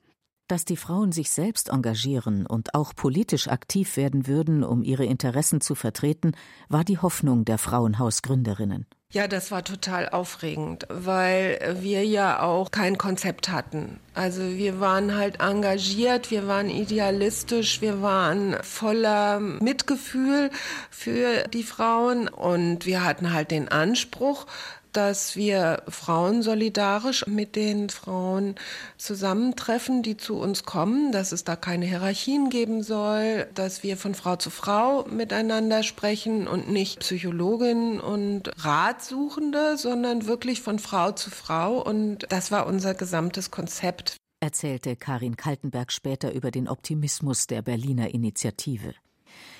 Dass 0.52 0.66
die 0.66 0.76
Frauen 0.76 1.12
sich 1.12 1.30
selbst 1.30 1.70
engagieren 1.70 2.46
und 2.46 2.74
auch 2.74 2.94
politisch 2.94 3.48
aktiv 3.48 3.96
werden 3.96 4.26
würden, 4.26 4.64
um 4.64 4.82
ihre 4.82 5.06
Interessen 5.06 5.62
zu 5.62 5.74
vertreten, 5.74 6.32
war 6.68 6.84
die 6.84 6.98
Hoffnung 6.98 7.46
der 7.46 7.56
Frauenhausgründerinnen. 7.56 8.84
Ja, 9.12 9.28
das 9.28 9.50
war 9.50 9.64
total 9.64 10.10
aufregend, 10.10 10.86
weil 10.90 11.78
wir 11.80 12.04
ja 12.04 12.42
auch 12.42 12.70
kein 12.70 12.98
Konzept 12.98 13.48
hatten. 13.48 13.98
Also 14.12 14.42
wir 14.42 14.78
waren 14.78 15.16
halt 15.16 15.40
engagiert, 15.40 16.30
wir 16.30 16.46
waren 16.46 16.68
idealistisch, 16.68 17.80
wir 17.80 18.02
waren 18.02 18.54
voller 18.62 19.40
Mitgefühl 19.40 20.50
für 20.90 21.48
die 21.48 21.62
Frauen 21.62 22.28
und 22.28 22.84
wir 22.84 23.02
hatten 23.04 23.32
halt 23.32 23.52
den 23.52 23.68
Anspruch, 23.68 24.44
dass 24.92 25.36
wir 25.36 25.82
Frauen 25.88 26.42
solidarisch 26.42 27.26
mit 27.26 27.56
den 27.56 27.90
Frauen 27.90 28.54
zusammentreffen, 28.96 30.02
die 30.02 30.16
zu 30.16 30.36
uns 30.36 30.64
kommen, 30.64 31.12
dass 31.12 31.32
es 31.32 31.44
da 31.44 31.56
keine 31.56 31.86
Hierarchien 31.86 32.50
geben 32.50 32.82
soll, 32.82 33.46
dass 33.54 33.82
wir 33.82 33.96
von 33.96 34.14
Frau 34.14 34.36
zu 34.36 34.50
Frau 34.50 35.04
miteinander 35.04 35.82
sprechen 35.82 36.46
und 36.46 36.70
nicht 36.70 37.00
Psychologin 37.00 38.00
und 38.00 38.50
Ratsuchende, 38.64 39.76
sondern 39.76 40.26
wirklich 40.26 40.62
von 40.62 40.78
Frau 40.78 41.12
zu 41.12 41.30
Frau. 41.30 41.82
Und 41.82 42.26
das 42.28 42.50
war 42.50 42.66
unser 42.66 42.94
gesamtes 42.94 43.50
Konzept. 43.50 44.16
Erzählte 44.40 44.96
Karin 44.96 45.36
Kaltenberg 45.36 45.92
später 45.92 46.32
über 46.32 46.50
den 46.50 46.68
Optimismus 46.68 47.46
der 47.46 47.62
Berliner 47.62 48.12
Initiative. 48.12 48.94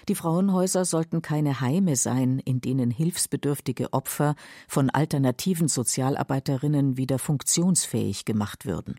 Die 0.09 0.15
Frauenhäuser 0.15 0.85
sollten 0.85 1.23
keine 1.23 1.61
Heime 1.61 1.97
sein, 1.97 2.39
in 2.39 2.61
denen 2.61 2.91
hilfsbedürftige 2.91 3.93
Opfer 3.93 4.35
von 4.69 4.91
alternativen 4.91 5.69
Sozialarbeiterinnen 5.69 6.97
wieder 6.97 7.19
funktionsfähig 7.19 8.25
gemacht 8.25 8.67
würden. 8.67 8.99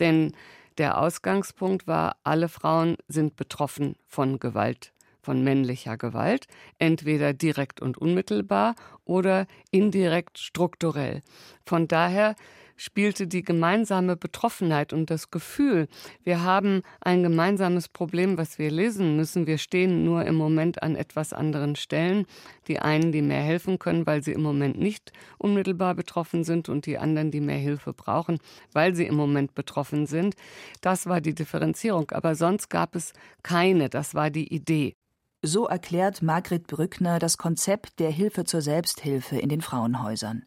Denn 0.00 0.32
der 0.78 0.98
Ausgangspunkt 0.98 1.86
war, 1.86 2.16
alle 2.24 2.48
Frauen 2.48 2.96
sind 3.08 3.36
betroffen 3.36 3.94
von 4.06 4.38
Gewalt, 4.40 4.92
von 5.22 5.42
männlicher 5.42 5.96
Gewalt, 5.96 6.46
entweder 6.78 7.32
direkt 7.32 7.80
und 7.80 7.96
unmittelbar 7.98 8.74
oder 9.04 9.46
indirekt 9.70 10.38
strukturell. 10.38 11.22
Von 11.64 11.88
daher 11.88 12.34
spielte 12.76 13.26
die 13.26 13.42
gemeinsame 13.42 14.16
Betroffenheit 14.16 14.92
und 14.92 15.10
das 15.10 15.30
Gefühl, 15.30 15.88
wir 16.22 16.42
haben 16.42 16.82
ein 17.00 17.22
gemeinsames 17.22 17.88
Problem, 17.88 18.38
was 18.38 18.58
wir 18.58 18.70
lesen 18.70 19.16
müssen. 19.16 19.46
Wir 19.46 19.58
stehen 19.58 20.04
nur 20.04 20.24
im 20.24 20.34
Moment 20.34 20.82
an 20.82 20.96
etwas 20.96 21.32
anderen 21.32 21.76
Stellen. 21.76 22.26
Die 22.68 22.78
einen, 22.78 23.12
die 23.12 23.22
mehr 23.22 23.42
helfen 23.42 23.78
können, 23.78 24.06
weil 24.06 24.22
sie 24.22 24.32
im 24.32 24.42
Moment 24.42 24.78
nicht 24.78 25.12
unmittelbar 25.38 25.94
betroffen 25.94 26.44
sind 26.44 26.68
und 26.68 26.86
die 26.86 26.98
anderen, 26.98 27.30
die 27.30 27.40
mehr 27.40 27.58
Hilfe 27.58 27.92
brauchen, 27.92 28.38
weil 28.72 28.94
sie 28.94 29.06
im 29.06 29.14
Moment 29.14 29.54
betroffen 29.54 30.06
sind. 30.06 30.34
Das 30.80 31.06
war 31.06 31.20
die 31.20 31.34
Differenzierung. 31.34 32.10
Aber 32.10 32.34
sonst 32.34 32.68
gab 32.70 32.96
es 32.96 33.12
keine. 33.42 33.88
Das 33.88 34.14
war 34.14 34.30
die 34.30 34.52
Idee. 34.52 34.94
So 35.42 35.66
erklärt 35.66 36.22
Margret 36.22 36.66
Brückner 36.66 37.18
das 37.18 37.36
Konzept 37.36 38.00
der 38.00 38.10
Hilfe 38.10 38.44
zur 38.44 38.62
Selbsthilfe 38.62 39.36
in 39.36 39.50
den 39.50 39.60
Frauenhäusern. 39.60 40.46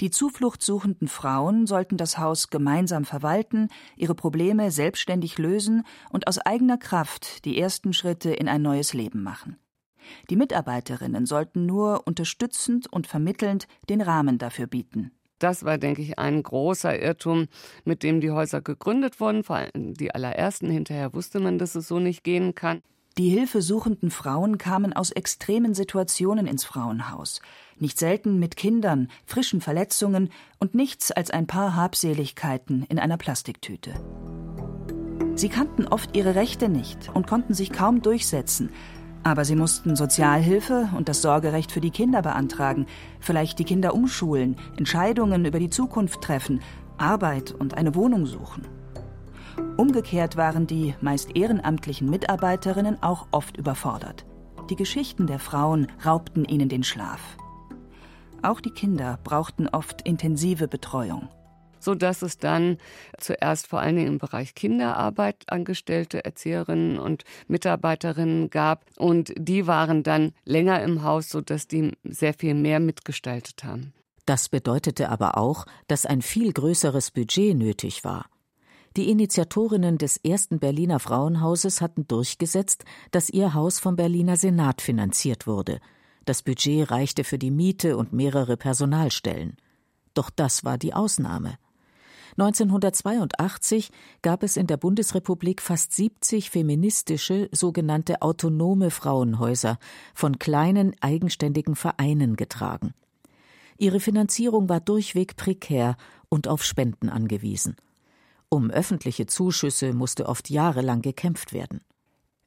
Die 0.00 0.10
zufluchtsuchenden 0.10 1.08
Frauen 1.08 1.66
sollten 1.66 1.96
das 1.96 2.18
Haus 2.18 2.48
gemeinsam 2.50 3.04
verwalten, 3.04 3.68
ihre 3.96 4.14
Probleme 4.14 4.70
selbstständig 4.70 5.38
lösen 5.38 5.84
und 6.10 6.28
aus 6.28 6.38
eigener 6.38 6.78
Kraft 6.78 7.44
die 7.44 7.58
ersten 7.58 7.92
Schritte 7.92 8.30
in 8.30 8.48
ein 8.48 8.62
neues 8.62 8.94
Leben 8.94 9.22
machen. 9.22 9.56
Die 10.30 10.36
Mitarbeiterinnen 10.36 11.26
sollten 11.26 11.66
nur 11.66 12.06
unterstützend 12.06 12.92
und 12.92 13.06
vermittelnd 13.06 13.66
den 13.88 14.00
Rahmen 14.00 14.38
dafür 14.38 14.66
bieten. 14.66 15.12
Das 15.38 15.64
war, 15.64 15.76
denke 15.76 16.00
ich, 16.00 16.18
ein 16.18 16.42
großer 16.42 16.98
Irrtum, 16.98 17.48
mit 17.84 18.02
dem 18.02 18.20
die 18.20 18.30
Häuser 18.30 18.62
gegründet 18.62 19.20
wurden. 19.20 19.44
Vor 19.44 19.56
allem 19.56 19.94
die 19.94 20.14
allerersten. 20.14 20.70
Hinterher 20.70 21.12
wusste 21.12 21.40
man, 21.40 21.58
dass 21.58 21.74
es 21.74 21.88
so 21.88 21.98
nicht 21.98 22.24
gehen 22.24 22.54
kann. 22.54 22.82
Die 23.18 23.28
hilfesuchenden 23.28 24.10
Frauen 24.10 24.58
kamen 24.58 24.92
aus 24.92 25.10
extremen 25.10 25.74
Situationen 25.74 26.46
ins 26.46 26.64
Frauenhaus 26.64 27.40
nicht 27.80 27.98
selten 27.98 28.38
mit 28.38 28.56
Kindern, 28.56 29.08
frischen 29.24 29.60
Verletzungen 29.60 30.30
und 30.58 30.74
nichts 30.74 31.12
als 31.12 31.30
ein 31.30 31.46
paar 31.46 31.76
Habseligkeiten 31.76 32.84
in 32.88 32.98
einer 32.98 33.16
Plastiktüte. 33.16 33.94
Sie 35.34 35.48
kannten 35.48 35.86
oft 35.86 36.16
ihre 36.16 36.34
Rechte 36.34 36.68
nicht 36.68 37.10
und 37.12 37.26
konnten 37.26 37.52
sich 37.52 37.70
kaum 37.70 38.00
durchsetzen, 38.00 38.70
aber 39.22 39.44
sie 39.44 39.56
mussten 39.56 39.96
Sozialhilfe 39.96 40.88
und 40.96 41.08
das 41.08 41.20
Sorgerecht 41.20 41.72
für 41.72 41.80
die 41.80 41.90
Kinder 41.90 42.22
beantragen, 42.22 42.86
vielleicht 43.20 43.58
die 43.58 43.64
Kinder 43.64 43.92
umschulen, 43.92 44.56
Entscheidungen 44.78 45.44
über 45.44 45.58
die 45.58 45.68
Zukunft 45.68 46.22
treffen, 46.22 46.60
Arbeit 46.96 47.52
und 47.52 47.74
eine 47.74 47.94
Wohnung 47.94 48.26
suchen. 48.26 48.66
Umgekehrt 49.76 50.36
waren 50.36 50.66
die 50.66 50.94
meist 51.00 51.36
ehrenamtlichen 51.36 52.08
Mitarbeiterinnen 52.08 53.02
auch 53.02 53.26
oft 53.30 53.56
überfordert. 53.56 54.24
Die 54.70 54.76
Geschichten 54.76 55.26
der 55.26 55.38
Frauen 55.38 55.88
raubten 56.04 56.44
ihnen 56.44 56.68
den 56.68 56.82
Schlaf. 56.82 57.20
Auch 58.46 58.60
die 58.60 58.70
Kinder 58.70 59.18
brauchten 59.22 59.68
oft 59.68 60.02
intensive 60.02 60.68
Betreuung 60.68 61.28
so 61.86 61.94
dass 61.94 62.22
es 62.22 62.38
dann 62.38 62.78
zuerst 63.16 63.68
vor 63.68 63.80
allen 63.80 63.94
Dingen 63.96 64.08
im 64.08 64.18
Bereich 64.18 64.54
Kinderarbeit 64.54 65.44
angestellte 65.46 66.24
Erzieherinnen 66.24 66.98
und 66.98 67.22
Mitarbeiterinnen 67.46 68.50
gab 68.50 68.84
und 68.98 69.32
die 69.38 69.66
waren 69.68 70.02
dann 70.02 70.32
länger 70.44 70.82
im 70.82 71.04
Haus, 71.04 71.30
so 71.30 71.40
dass 71.40 71.68
die 71.68 71.92
sehr 72.02 72.34
viel 72.34 72.54
mehr 72.54 72.80
mitgestaltet 72.80 73.62
haben. 73.62 73.92
Das 74.26 74.48
bedeutete 74.48 75.08
aber 75.08 75.38
auch, 75.38 75.64
dass 75.86 76.04
ein 76.04 76.20
viel 76.20 76.52
größeres 76.52 77.12
Budget 77.12 77.56
nötig 77.56 78.04
war. 78.04 78.26
Die 78.96 79.10
Initiatorinnen 79.10 79.98
des 79.98 80.16
ersten 80.16 80.58
Berliner 80.58 80.98
Frauenhauses 80.98 81.80
hatten 81.80 82.08
durchgesetzt, 82.08 82.84
dass 83.12 83.30
ihr 83.30 83.54
Haus 83.54 83.78
vom 83.78 83.94
Berliner 83.94 84.36
Senat 84.36 84.80
finanziert 84.80 85.46
wurde. 85.46 85.78
Das 86.26 86.42
Budget 86.42 86.90
reichte 86.90 87.22
für 87.22 87.38
die 87.38 87.52
Miete 87.52 87.96
und 87.96 88.12
mehrere 88.12 88.56
Personalstellen. 88.56 89.56
Doch 90.12 90.28
das 90.28 90.64
war 90.64 90.76
die 90.76 90.92
Ausnahme. 90.92 91.56
1982 92.32 93.90
gab 94.22 94.42
es 94.42 94.56
in 94.56 94.66
der 94.66 94.76
Bundesrepublik 94.76 95.62
fast 95.62 95.92
70 95.92 96.50
feministische, 96.50 97.48
sogenannte 97.52 98.22
autonome 98.22 98.90
Frauenhäuser, 98.90 99.78
von 100.14 100.38
kleinen, 100.40 100.96
eigenständigen 101.00 101.76
Vereinen 101.76 102.34
getragen. 102.34 102.92
Ihre 103.78 104.00
Finanzierung 104.00 104.68
war 104.68 104.80
durchweg 104.80 105.36
prekär 105.36 105.96
und 106.28 106.48
auf 106.48 106.64
Spenden 106.64 107.08
angewiesen. 107.08 107.76
Um 108.48 108.70
öffentliche 108.70 109.26
Zuschüsse 109.26 109.92
musste 109.92 110.26
oft 110.26 110.50
jahrelang 110.50 111.02
gekämpft 111.02 111.52
werden. 111.52 111.82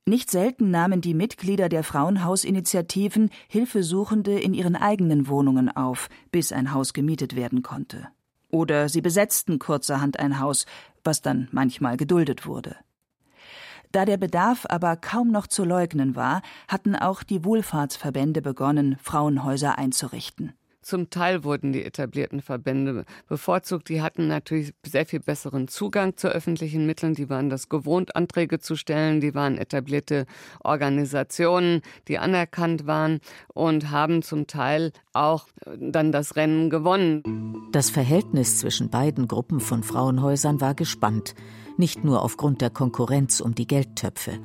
Nicht 0.10 0.32
selten 0.32 0.72
nahmen 0.72 1.02
die 1.02 1.14
Mitglieder 1.14 1.70
der 1.70 1.84
Frauenhausinitiativen 1.84 3.30
Hilfesuchende 3.48 4.40
in 4.40 4.56
ihren 4.56 4.76
eigenen 4.76 5.28
Wohnungen 5.28 5.70
auf, 5.70 6.10
bis 6.32 6.52
ein 6.52 6.74
Haus 6.74 6.94
gemietet 6.94 7.36
werden 7.36 7.62
konnte. 7.62 8.08
Oder 8.50 8.90
sie 8.90 9.02
besetzten 9.02 9.60
kurzerhand 9.60 10.18
ein 10.18 10.40
Haus, 10.40 10.66
was 11.04 11.22
dann 11.22 11.48
manchmal 11.52 11.96
geduldet 11.96 12.48
wurde. 12.48 12.76
Da 13.92 14.04
der 14.04 14.18
Bedarf 14.18 14.66
aber 14.68 14.96
kaum 14.96 15.30
noch 15.30 15.46
zu 15.46 15.64
leugnen 15.64 16.16
war, 16.16 16.42
hatten 16.68 16.96
auch 16.96 17.22
die 17.22 17.46
Wohlfahrtsverbände 17.46 18.42
begonnen, 18.42 18.98
Frauenhäuser 19.04 19.78
einzurichten. 19.78 20.54
Zum 20.82 21.10
Teil 21.10 21.44
wurden 21.44 21.74
die 21.74 21.84
etablierten 21.84 22.42
Verbände 22.42 23.06
bevorzugt. 23.28 23.90
Die 23.90 24.02
hatten 24.02 24.28
natürlich 24.28 24.74
sehr 24.86 25.06
viel 25.06 25.20
besseren 25.20 25.68
Zugang 25.68 26.16
zu 26.16 26.30
öffentlichen 26.30 26.86
Mitteln. 26.86 27.14
Die 27.14 27.30
waren 27.30 27.50
das 27.50 27.68
gewohnt, 27.68 28.16
Anträge 28.16 28.60
zu 28.60 28.76
stellen. 28.76 29.20
Die 29.20 29.36
waren 29.36 29.58
etablierte 29.58 30.26
Organisationen, 30.64 31.82
die 32.08 32.18
anerkannt 32.18 32.88
waren 32.88 33.20
und 33.54 33.92
haben 33.92 34.22
zum 34.22 34.48
Teil 34.48 34.94
auch 35.12 35.48
dann 35.78 36.12
das 36.14 36.38
Rennen 36.38 36.70
gewonnen. 36.70 37.24
Das 37.72 37.90
Verhältnis 37.90 38.58
zwischen 38.60 38.90
beiden 38.90 39.28
Gruppen 39.28 39.60
von 39.60 39.84
Frauenhäusern 39.84 40.62
war 40.62 40.76
gespannt. 40.76 41.36
Nicht 41.78 42.04
nur 42.04 42.24
aufgrund 42.24 42.62
der 42.62 42.70
Konkurrenz 42.70 43.42
um 43.42 43.54
die 43.54 43.68
Geldtöpfe. 43.68 44.40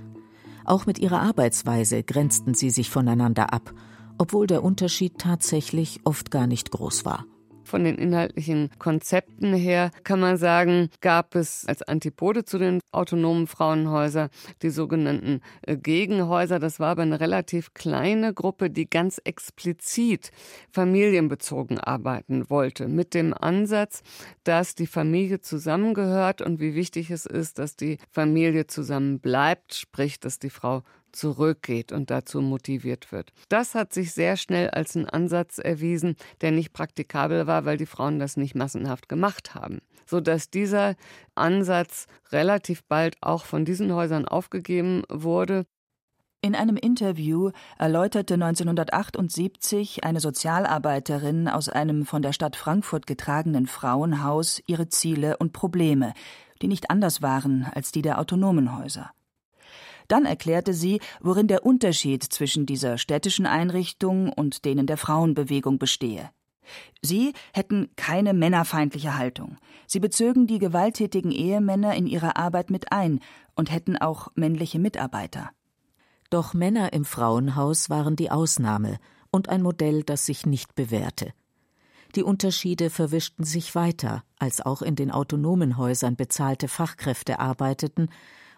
Auch 0.65 0.87
mit 0.87 0.99
ihrer 0.99 1.21
Arbeitsweise 1.21 2.03
grenzten 2.03 2.55
sie 2.55 2.71
sich 2.71 2.91
voneinander 2.91 3.53
ab 3.53 3.73
obwohl 4.19 4.47
der 4.47 4.63
Unterschied 4.63 5.19
tatsächlich 5.19 6.01
oft 6.05 6.31
gar 6.31 6.47
nicht 6.47 6.71
groß 6.71 7.05
war. 7.05 7.25
Von 7.65 7.85
den 7.85 7.97
inhaltlichen 7.97 8.71
Konzepten 8.79 9.55
her 9.55 9.91
kann 10.05 10.21
man 10.21 10.37
sagen, 10.37 10.91
gab 11.01 11.35
es 11.35 11.65
als 11.67 11.83
Antipode 11.83 12.45
zu 12.45 12.59
den 12.59 12.81
autonomen 12.93 13.47
Frauenhäusern 13.47 14.29
die 14.61 14.69
sogenannten 14.69 15.41
äh, 15.63 15.77
Gegenhäuser. 15.77 16.59
Das 16.59 16.79
war 16.79 16.91
aber 16.91 17.03
eine 17.03 17.21
relativ 17.21 17.73
kleine 17.73 18.35
Gruppe, 18.35 18.69
die 18.71 18.89
ganz 18.89 19.19
explizit 19.25 20.31
familienbezogen 20.71 21.79
arbeiten 21.79 22.51
wollte, 22.51 22.87
mit 22.87 23.15
dem 23.15 23.33
Ansatz, 23.33 24.03
dass 24.45 24.75
die 24.75 24.87
Familie 24.87 25.41
zusammengehört 25.41 26.43
und 26.43 26.61
wie 26.61 26.75
wichtig 26.75 27.11
es 27.11 27.25
ist, 27.25 27.59
dass 27.59 27.77
die 27.77 27.99
Familie 28.11 28.67
zusammen 28.67 29.21
bleibt, 29.21 29.75
sprich, 29.75 30.21
dass 30.21 30.39
die 30.39 30.51
Frau 30.51 30.83
zurückgeht 31.15 31.93
und 31.93 32.11
dazu 32.11 32.41
motiviert 32.41 33.13
wird. 33.13 33.33
Das 33.49 33.75
hat 33.75 33.93
sich 33.93 34.13
sehr 34.13 34.37
schnell 34.37 34.71
als 34.71 34.95
ein 34.95 35.09
Ansatz 35.09 35.59
erwiesen, 35.59 36.17
der 36.41 36.51
nicht 36.51 36.73
praktikabel 36.73 37.47
war, 37.47 37.65
weil 37.65 37.77
die 37.77 37.87
Frauen 37.87 38.19
das 38.19 38.37
nicht 38.37 38.55
massenhaft 38.55 39.09
gemacht 39.09 39.55
haben. 39.55 39.81
Sodass 40.07 40.51
dieser 40.51 40.97
Ansatz 41.35 42.07
relativ 42.31 42.85
bald 42.85 43.17
auch 43.21 43.45
von 43.45 43.65
diesen 43.65 43.93
Häusern 43.93 44.27
aufgegeben 44.27 45.03
wurde. 45.09 45.65
In 46.45 46.55
einem 46.55 46.77
Interview 46.77 47.53
erläuterte 47.79 48.35
1978 48.35 50.05
eine 50.05 50.21
Sozialarbeiterin 50.21 51.49
aus 51.49 51.71
einem 51.71 52.05
von 52.05 52.21
der 52.21 52.35
Stadt 52.35 52.55
Frankfurt 52.55 53.07
getragenen 53.07 53.67
Frauenhaus 53.67 54.63
ihre 54.67 54.91
Ziele 54.91 55.39
und 55.39 55.55
Probleme, 55.55 56.13
die 56.61 56.69
nicht 56.69 56.91
anders 56.91 57.23
waren 57.23 57.65
als 57.75 57.93
die 57.93 58.03
der 58.03 58.19
autonomen 58.19 58.77
Häuser. 58.77 59.11
Dann 60.09 60.27
erklärte 60.27 60.75
sie, 60.75 61.01
worin 61.21 61.49
der 61.49 61.65
Unterschied 61.65 62.23
zwischen 62.23 62.67
dieser 62.67 62.99
städtischen 62.99 63.47
Einrichtung 63.47 64.33
und 64.33 64.65
denen 64.65 64.87
der 64.87 64.97
Frauenbewegung 64.97 65.79
bestehe. 65.79 66.31
Sie 67.03 67.35
hätten 67.53 67.91
keine 67.97 68.33
männerfeindliche 68.33 69.17
Haltung. 69.17 69.59
Sie 69.87 70.01
bezögen 70.01 70.47
die 70.47 70.59
gewalttätigen 70.59 71.31
Ehemänner 71.31 71.95
in 71.95 72.07
ihre 72.07 72.37
Arbeit 72.37 72.71
mit 72.71 72.93
ein 72.93 73.21
und 73.55 73.71
hätten 73.71 73.97
auch 73.97 74.29
männliche 74.35 74.79
Mitarbeiter. 74.79 75.51
Doch 76.31 76.55
Männer 76.55 76.93
im 76.93 77.05
Frauenhaus 77.05 77.91
waren 77.91 78.17
die 78.17 78.31
Ausnahme 78.31 78.99
und 79.31 79.49
ein 79.49 79.63
Modell, 79.63 80.03
das 80.03 80.27
sich 80.27 80.47
nicht 80.47 80.75
bewährte. 80.75 81.33
Die 82.15 82.23
Unterschiede 82.23 82.91
verwischten 82.91 83.45
sich 83.45 83.75
weiter, 83.75 84.23
als 84.39 84.61
auch 84.61 84.83
in 84.83 84.95
den 84.95 85.11
autonomen 85.11 85.77
Häusern 85.77 86.17
bezahlte 86.17 86.69
Fachkräfte 86.69 87.41
arbeiteten, 87.41 88.09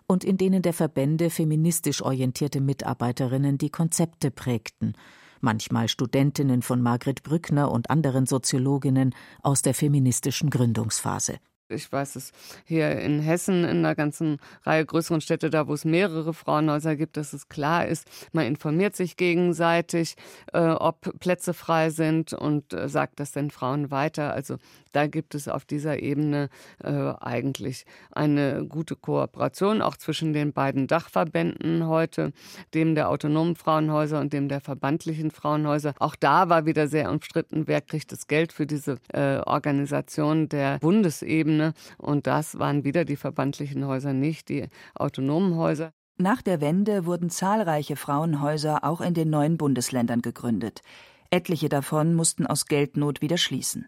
und 0.06 0.24
in 0.24 0.36
denen 0.36 0.62
der 0.62 0.72
Verbände 0.72 1.30
feministisch 1.30 2.02
orientierte 2.02 2.60
Mitarbeiterinnen 2.60 3.58
die 3.58 3.70
Konzepte 3.70 4.30
prägten, 4.30 4.94
manchmal 5.40 5.88
Studentinnen 5.88 6.62
von 6.62 6.82
Margret 6.82 7.22
Brückner 7.22 7.70
und 7.70 7.90
anderen 7.90 8.26
Soziologinnen 8.26 9.14
aus 9.42 9.62
der 9.62 9.74
feministischen 9.74 10.50
Gründungsphase. 10.50 11.38
Ich 11.68 11.90
weiß 11.90 12.14
es 12.16 12.33
hier 12.64 12.92
in 13.00 13.18
Hessen, 13.18 13.64
in 13.64 13.79
einer 13.79 13.96
ganzen 13.96 14.38
Reihe 14.62 14.87
größeren 14.87 15.20
Städte, 15.20 15.50
da 15.50 15.66
wo 15.66 15.74
es 15.74 15.85
mehrere 15.85 16.33
Frauenhäuser 16.33 16.94
gibt, 16.94 17.16
dass 17.16 17.33
es 17.33 17.48
klar 17.48 17.87
ist, 17.87 18.07
man 18.33 18.46
informiert 18.46 18.94
sich 18.94 19.16
gegenseitig, 19.16 20.14
äh, 20.52 20.61
ob 20.61 21.18
Plätze 21.18 21.55
frei 21.55 21.90
sind 21.90 22.33
und 22.33 22.72
äh, 22.72 22.88
sagt 22.88 23.18
das 23.18 23.33
den 23.33 23.50
Frauen 23.50 23.90
weiter. 23.90 24.33
Also 24.33 24.59
da 24.92 25.09
gibt 25.09 25.35
es 25.35 25.48
auf 25.48 25.64
dieser 25.64 26.00
Ebene 26.02 26.48
äh, 26.83 26.90
eigentlich 27.20 27.85
eine 28.12 28.64
gute 28.66 28.94
Kooperation, 28.94 29.83
auch 29.83 29.96
zwischen 29.96 30.33
den 30.33 30.52
beiden 30.52 30.87
Dachverbänden 30.87 31.87
heute, 31.87 32.33
dem 32.74 32.94
der 32.94 33.11
autonomen 33.11 33.57
Frauenhäuser 33.57 34.20
und 34.20 34.33
dem 34.33 34.48
der 34.48 34.61
verbandlichen 34.61 35.31
Frauenhäuser. 35.31 35.94
Auch 35.98 36.14
da 36.14 36.48
war 36.48 36.64
wieder 36.64 36.87
sehr 36.87 37.11
umstritten, 37.11 37.66
wer 37.66 37.81
kriegt 37.81 38.12
das 38.12 38.29
Geld 38.29 38.52
für 38.52 38.66
diese 38.66 38.98
äh, 39.12 39.38
Organisation 39.40 40.48
der 40.48 40.79
Bundesebene. 40.79 41.55
Ebene. 41.56 41.72
Und 41.98 42.26
das 42.26 42.58
waren 42.58 42.84
wieder 42.84 43.04
die 43.04 43.16
verbandlichen 43.16 43.86
Häuser, 43.86 44.12
nicht 44.12 44.48
die 44.48 44.68
autonomen 44.94 45.56
Häuser. 45.56 45.92
Nach 46.18 46.42
der 46.42 46.60
Wende 46.60 47.04
wurden 47.04 47.28
zahlreiche 47.30 47.96
Frauenhäuser 47.96 48.84
auch 48.84 49.00
in 49.00 49.14
den 49.14 49.28
neuen 49.30 49.58
Bundesländern 49.58 50.22
gegründet. 50.22 50.82
Etliche 51.30 51.68
davon 51.68 52.14
mussten 52.14 52.46
aus 52.46 52.66
Geldnot 52.66 53.20
wieder 53.20 53.36
schließen. 53.36 53.86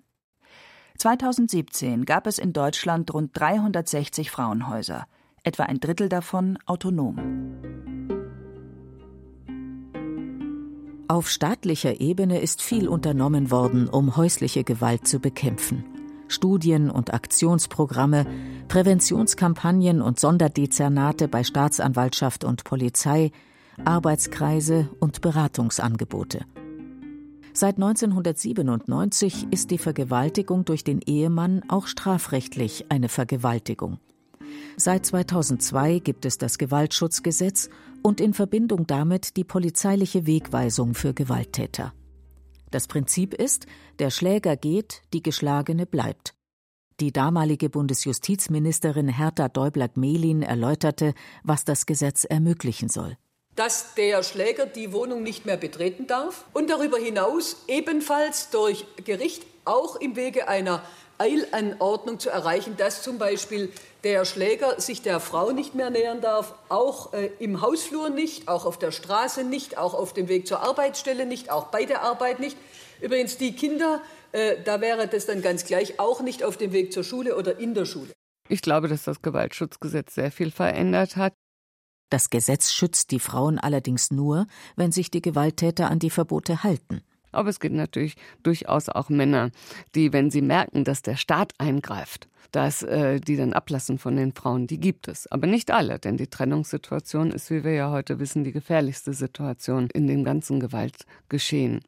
2017 0.98 2.04
gab 2.04 2.26
es 2.26 2.38
in 2.38 2.52
Deutschland 2.52 3.14
rund 3.14 3.30
360 3.38 4.30
Frauenhäuser, 4.30 5.06
etwa 5.44 5.62
ein 5.62 5.78
Drittel 5.78 6.08
davon 6.08 6.58
autonom. 6.66 7.16
Auf 11.06 11.30
staatlicher 11.30 12.00
Ebene 12.00 12.40
ist 12.40 12.60
viel 12.60 12.88
unternommen 12.88 13.50
worden, 13.50 13.88
um 13.88 14.16
häusliche 14.16 14.64
Gewalt 14.64 15.08
zu 15.08 15.20
bekämpfen. 15.20 15.97
Studien 16.28 16.90
und 16.90 17.12
Aktionsprogramme, 17.12 18.26
Präventionskampagnen 18.68 20.00
und 20.00 20.20
Sonderdezernate 20.20 21.28
bei 21.28 21.42
Staatsanwaltschaft 21.42 22.44
und 22.44 22.64
Polizei, 22.64 23.32
Arbeitskreise 23.84 24.88
und 25.00 25.20
Beratungsangebote. 25.20 26.44
Seit 27.52 27.76
1997 27.76 29.48
ist 29.50 29.72
die 29.72 29.78
Vergewaltigung 29.78 30.64
durch 30.64 30.84
den 30.84 31.00
Ehemann 31.00 31.62
auch 31.68 31.88
strafrechtlich 31.88 32.86
eine 32.88 33.08
Vergewaltigung. 33.08 33.98
Seit 34.76 35.06
2002 35.06 35.98
gibt 35.98 36.24
es 36.24 36.38
das 36.38 36.58
Gewaltschutzgesetz 36.58 37.68
und 38.02 38.20
in 38.20 38.32
Verbindung 38.32 38.86
damit 38.86 39.36
die 39.36 39.44
polizeiliche 39.44 40.26
Wegweisung 40.26 40.94
für 40.94 41.14
Gewalttäter. 41.14 41.92
Das 42.70 42.86
Prinzip 42.86 43.34
ist, 43.34 43.66
der 43.98 44.10
Schläger 44.10 44.56
geht, 44.56 45.02
die 45.12 45.22
Geschlagene 45.22 45.86
bleibt. 45.86 46.34
Die 47.00 47.12
damalige 47.12 47.70
Bundesjustizministerin 47.70 49.08
Hertha 49.08 49.48
Däubler-Gmelin 49.48 50.42
erläuterte, 50.42 51.14
was 51.44 51.64
das 51.64 51.86
Gesetz 51.86 52.24
ermöglichen 52.24 52.88
soll. 52.88 53.16
dass 53.54 53.94
der 53.94 54.22
Schläger 54.22 54.66
die 54.66 54.92
Wohnung 54.92 55.24
nicht 55.24 55.44
mehr 55.44 55.56
betreten 55.56 56.06
darf 56.06 56.44
und 56.52 56.70
darüber 56.70 56.96
hinaus 56.96 57.64
ebenfalls 57.66 58.50
durch 58.50 58.84
Gericht 59.04 59.44
auch 59.64 59.96
im 59.96 60.14
Wege 60.14 60.46
einer 60.46 60.80
Eilanordnung 61.18 62.18
zu 62.18 62.30
erreichen, 62.30 62.76
dass 62.76 63.02
zum 63.02 63.18
Beispiel 63.18 63.72
der 64.04 64.24
Schläger 64.24 64.80
sich 64.80 65.02
der 65.02 65.20
Frau 65.20 65.50
nicht 65.50 65.74
mehr 65.74 65.90
nähern 65.90 66.20
darf, 66.20 66.54
auch 66.68 67.12
äh, 67.12 67.30
im 67.38 67.60
Hausflur 67.60 68.10
nicht, 68.10 68.48
auch 68.48 68.64
auf 68.64 68.78
der 68.78 68.92
Straße 68.92 69.44
nicht, 69.44 69.76
auch 69.76 69.94
auf 69.94 70.14
dem 70.14 70.28
Weg 70.28 70.46
zur 70.46 70.60
Arbeitsstelle 70.60 71.26
nicht, 71.26 71.50
auch 71.50 71.66
bei 71.66 71.84
der 71.84 72.02
Arbeit 72.02 72.38
nicht. 72.38 72.56
Übrigens 73.00 73.36
die 73.36 73.54
Kinder, 73.54 74.00
äh, 74.32 74.56
da 74.64 74.80
wäre 74.80 75.08
das 75.08 75.26
dann 75.26 75.42
ganz 75.42 75.64
gleich, 75.64 75.98
auch 75.98 76.20
nicht 76.20 76.44
auf 76.44 76.56
dem 76.56 76.72
Weg 76.72 76.92
zur 76.92 77.04
Schule 77.04 77.36
oder 77.36 77.58
in 77.58 77.74
der 77.74 77.84
Schule. 77.84 78.12
Ich 78.48 78.62
glaube, 78.62 78.88
dass 78.88 79.04
das 79.04 79.20
Gewaltschutzgesetz 79.20 80.14
sehr 80.14 80.30
viel 80.30 80.50
verändert 80.50 81.16
hat. 81.16 81.34
Das 82.10 82.30
Gesetz 82.30 82.72
schützt 82.72 83.10
die 83.10 83.20
Frauen 83.20 83.58
allerdings 83.58 84.10
nur, 84.10 84.46
wenn 84.76 84.92
sich 84.92 85.10
die 85.10 85.20
Gewalttäter 85.20 85.90
an 85.90 85.98
die 85.98 86.10
Verbote 86.10 86.62
halten. 86.62 87.02
Aber 87.32 87.48
es 87.48 87.60
gibt 87.60 87.74
natürlich 87.74 88.16
durchaus 88.42 88.88
auch 88.88 89.08
Männer, 89.08 89.50
die, 89.94 90.12
wenn 90.12 90.30
sie 90.30 90.42
merken, 90.42 90.84
dass 90.84 91.02
der 91.02 91.16
Staat 91.16 91.52
eingreift, 91.58 92.28
dass 92.52 92.82
äh, 92.82 93.20
die 93.20 93.36
dann 93.36 93.52
ablassen 93.52 93.98
von 93.98 94.16
den 94.16 94.32
Frauen, 94.32 94.66
die 94.66 94.80
gibt 94.80 95.08
es. 95.08 95.30
Aber 95.30 95.46
nicht 95.46 95.70
alle, 95.70 95.98
denn 95.98 96.16
die 96.16 96.28
Trennungssituation 96.28 97.30
ist, 97.30 97.50
wie 97.50 97.64
wir 97.64 97.72
ja 97.72 97.90
heute 97.90 98.18
wissen, 98.18 98.44
die 98.44 98.52
gefährlichste 98.52 99.12
Situation 99.12 99.88
in 99.92 100.06
dem 100.06 100.24
ganzen 100.24 100.60
Gewaltgeschehen. 100.60 101.80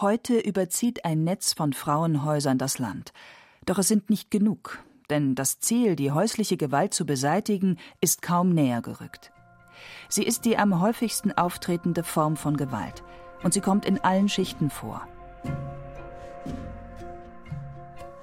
Heute 0.00 0.38
überzieht 0.38 1.04
ein 1.04 1.24
Netz 1.24 1.52
von 1.52 1.72
Frauenhäusern 1.72 2.58
das 2.58 2.78
Land. 2.78 3.12
Doch 3.64 3.78
es 3.78 3.88
sind 3.88 4.10
nicht 4.10 4.30
genug, 4.30 4.80
denn 5.08 5.34
das 5.34 5.60
Ziel, 5.60 5.96
die 5.96 6.10
häusliche 6.10 6.56
Gewalt 6.56 6.92
zu 6.92 7.06
beseitigen, 7.06 7.78
ist 8.00 8.20
kaum 8.20 8.50
näher 8.50 8.82
gerückt. 8.82 9.30
Sie 10.08 10.24
ist 10.24 10.44
die 10.44 10.58
am 10.58 10.80
häufigsten 10.80 11.32
auftretende 11.32 12.02
Form 12.02 12.36
von 12.36 12.56
Gewalt 12.56 13.02
und 13.44 13.54
sie 13.54 13.60
kommt 13.60 13.84
in 13.84 14.02
allen 14.02 14.28
Schichten 14.28 14.70
vor. 14.70 15.06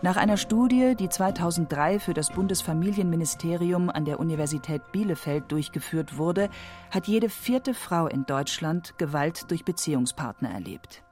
Nach 0.04 0.18
einer 0.18 0.38
Studie, 0.38 0.96
die 0.96 1.10
2003 1.10 2.00
für 2.00 2.16
das 2.16 2.32
Bundesfamilienministerium 2.32 3.92
an 3.92 4.04
der 4.04 4.20
Universität 4.20 4.82
Bielefeld 4.92 5.52
durchgeführt 5.52 6.18
wurde, 6.18 6.50
hat 6.90 7.08
jede 7.08 7.30
vierte 7.30 7.76
Frau 7.76 8.08
in 8.08 8.26
Deutschland 8.26 8.98
Gewalt 8.98 9.52
durch 9.52 9.64
Beziehungspartner 9.64 10.50
erlebt. 10.50 11.04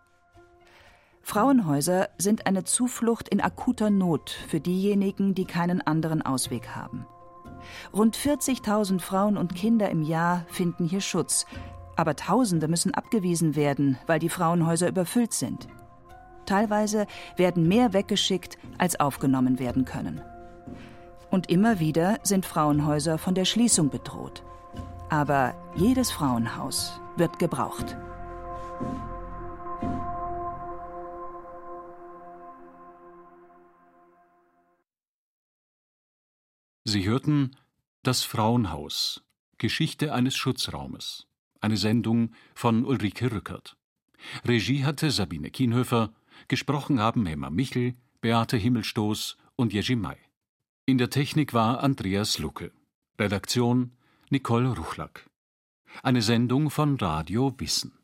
Frauenhäuser 1.21 2.09
sind 2.17 2.47
eine 2.47 2.63
Zuflucht 2.63 3.29
in 3.29 3.41
akuter 3.41 3.91
Not 3.91 4.31
für 4.31 4.59
diejenigen, 4.59 5.35
die 5.35 5.45
keinen 5.45 5.81
anderen 5.85 6.23
Ausweg 6.23 6.69
haben. 6.75 7.05
Rund 7.93 8.17
40.000 8.17 8.99
Frauen 8.99 9.37
und 9.37 9.53
Kinder 9.53 9.91
im 9.91 10.01
Jahr 10.01 10.45
finden 10.47 10.85
hier 10.85 11.01
Schutz, 11.01 11.45
aber 11.99 12.15
Tausende 12.15 12.69
müssen 12.69 12.93
abgewiesen 12.93 13.57
werden, 13.57 13.97
weil 14.07 14.19
die 14.19 14.29
Frauenhäuser 14.29 14.87
überfüllt 14.87 15.33
sind. 15.33 15.67
Teilweise 16.45 17.07
werden 17.35 17.67
mehr 17.67 17.91
weggeschickt, 17.91 18.57
als 18.77 18.97
aufgenommen 19.01 19.59
werden 19.59 19.83
können. 19.83 20.21
Und 21.29 21.49
immer 21.49 21.81
wieder 21.81 22.17
sind 22.23 22.45
Frauenhäuser 22.45 23.17
von 23.17 23.35
der 23.35 23.43
Schließung 23.43 23.89
bedroht. 23.89 24.43
Aber 25.09 25.53
jedes 25.75 26.09
Frauenhaus 26.09 27.01
wird 27.17 27.37
gebraucht. 27.37 27.97
Sie 36.85 37.05
hörten 37.05 37.57
Das 38.03 38.23
Frauenhaus 38.23 39.21
Geschichte 39.57 40.13
eines 40.13 40.37
Schutzraumes. 40.37 41.28
Eine 41.61 41.77
Sendung 41.77 42.31
von 42.53 42.85
Ulrike 42.85 43.31
Rückert. 43.31 43.77
Regie 44.45 44.85
hatte 44.85 45.11
Sabine 45.11 45.51
Kienhöfer, 45.51 46.13
gesprochen 46.47 46.99
haben 46.99 47.25
Emma 47.25 47.49
Michel, 47.49 47.95
Beate 48.21 48.57
Himmelstoß 48.57 49.37
und 49.55 49.73
Jerzy 49.73 49.95
May. 49.95 50.17
In 50.85 50.97
der 50.97 51.09
Technik 51.09 51.53
war 51.53 51.83
Andreas 51.83 52.39
Lucke. 52.39 52.71
Redaktion 53.19 53.91
Nicole 54.29 54.69
Ruchlack. 54.69 55.29
Eine 56.03 56.21
Sendung 56.21 56.69
von 56.69 56.95
Radio 56.95 57.53
Wissen. 57.57 57.98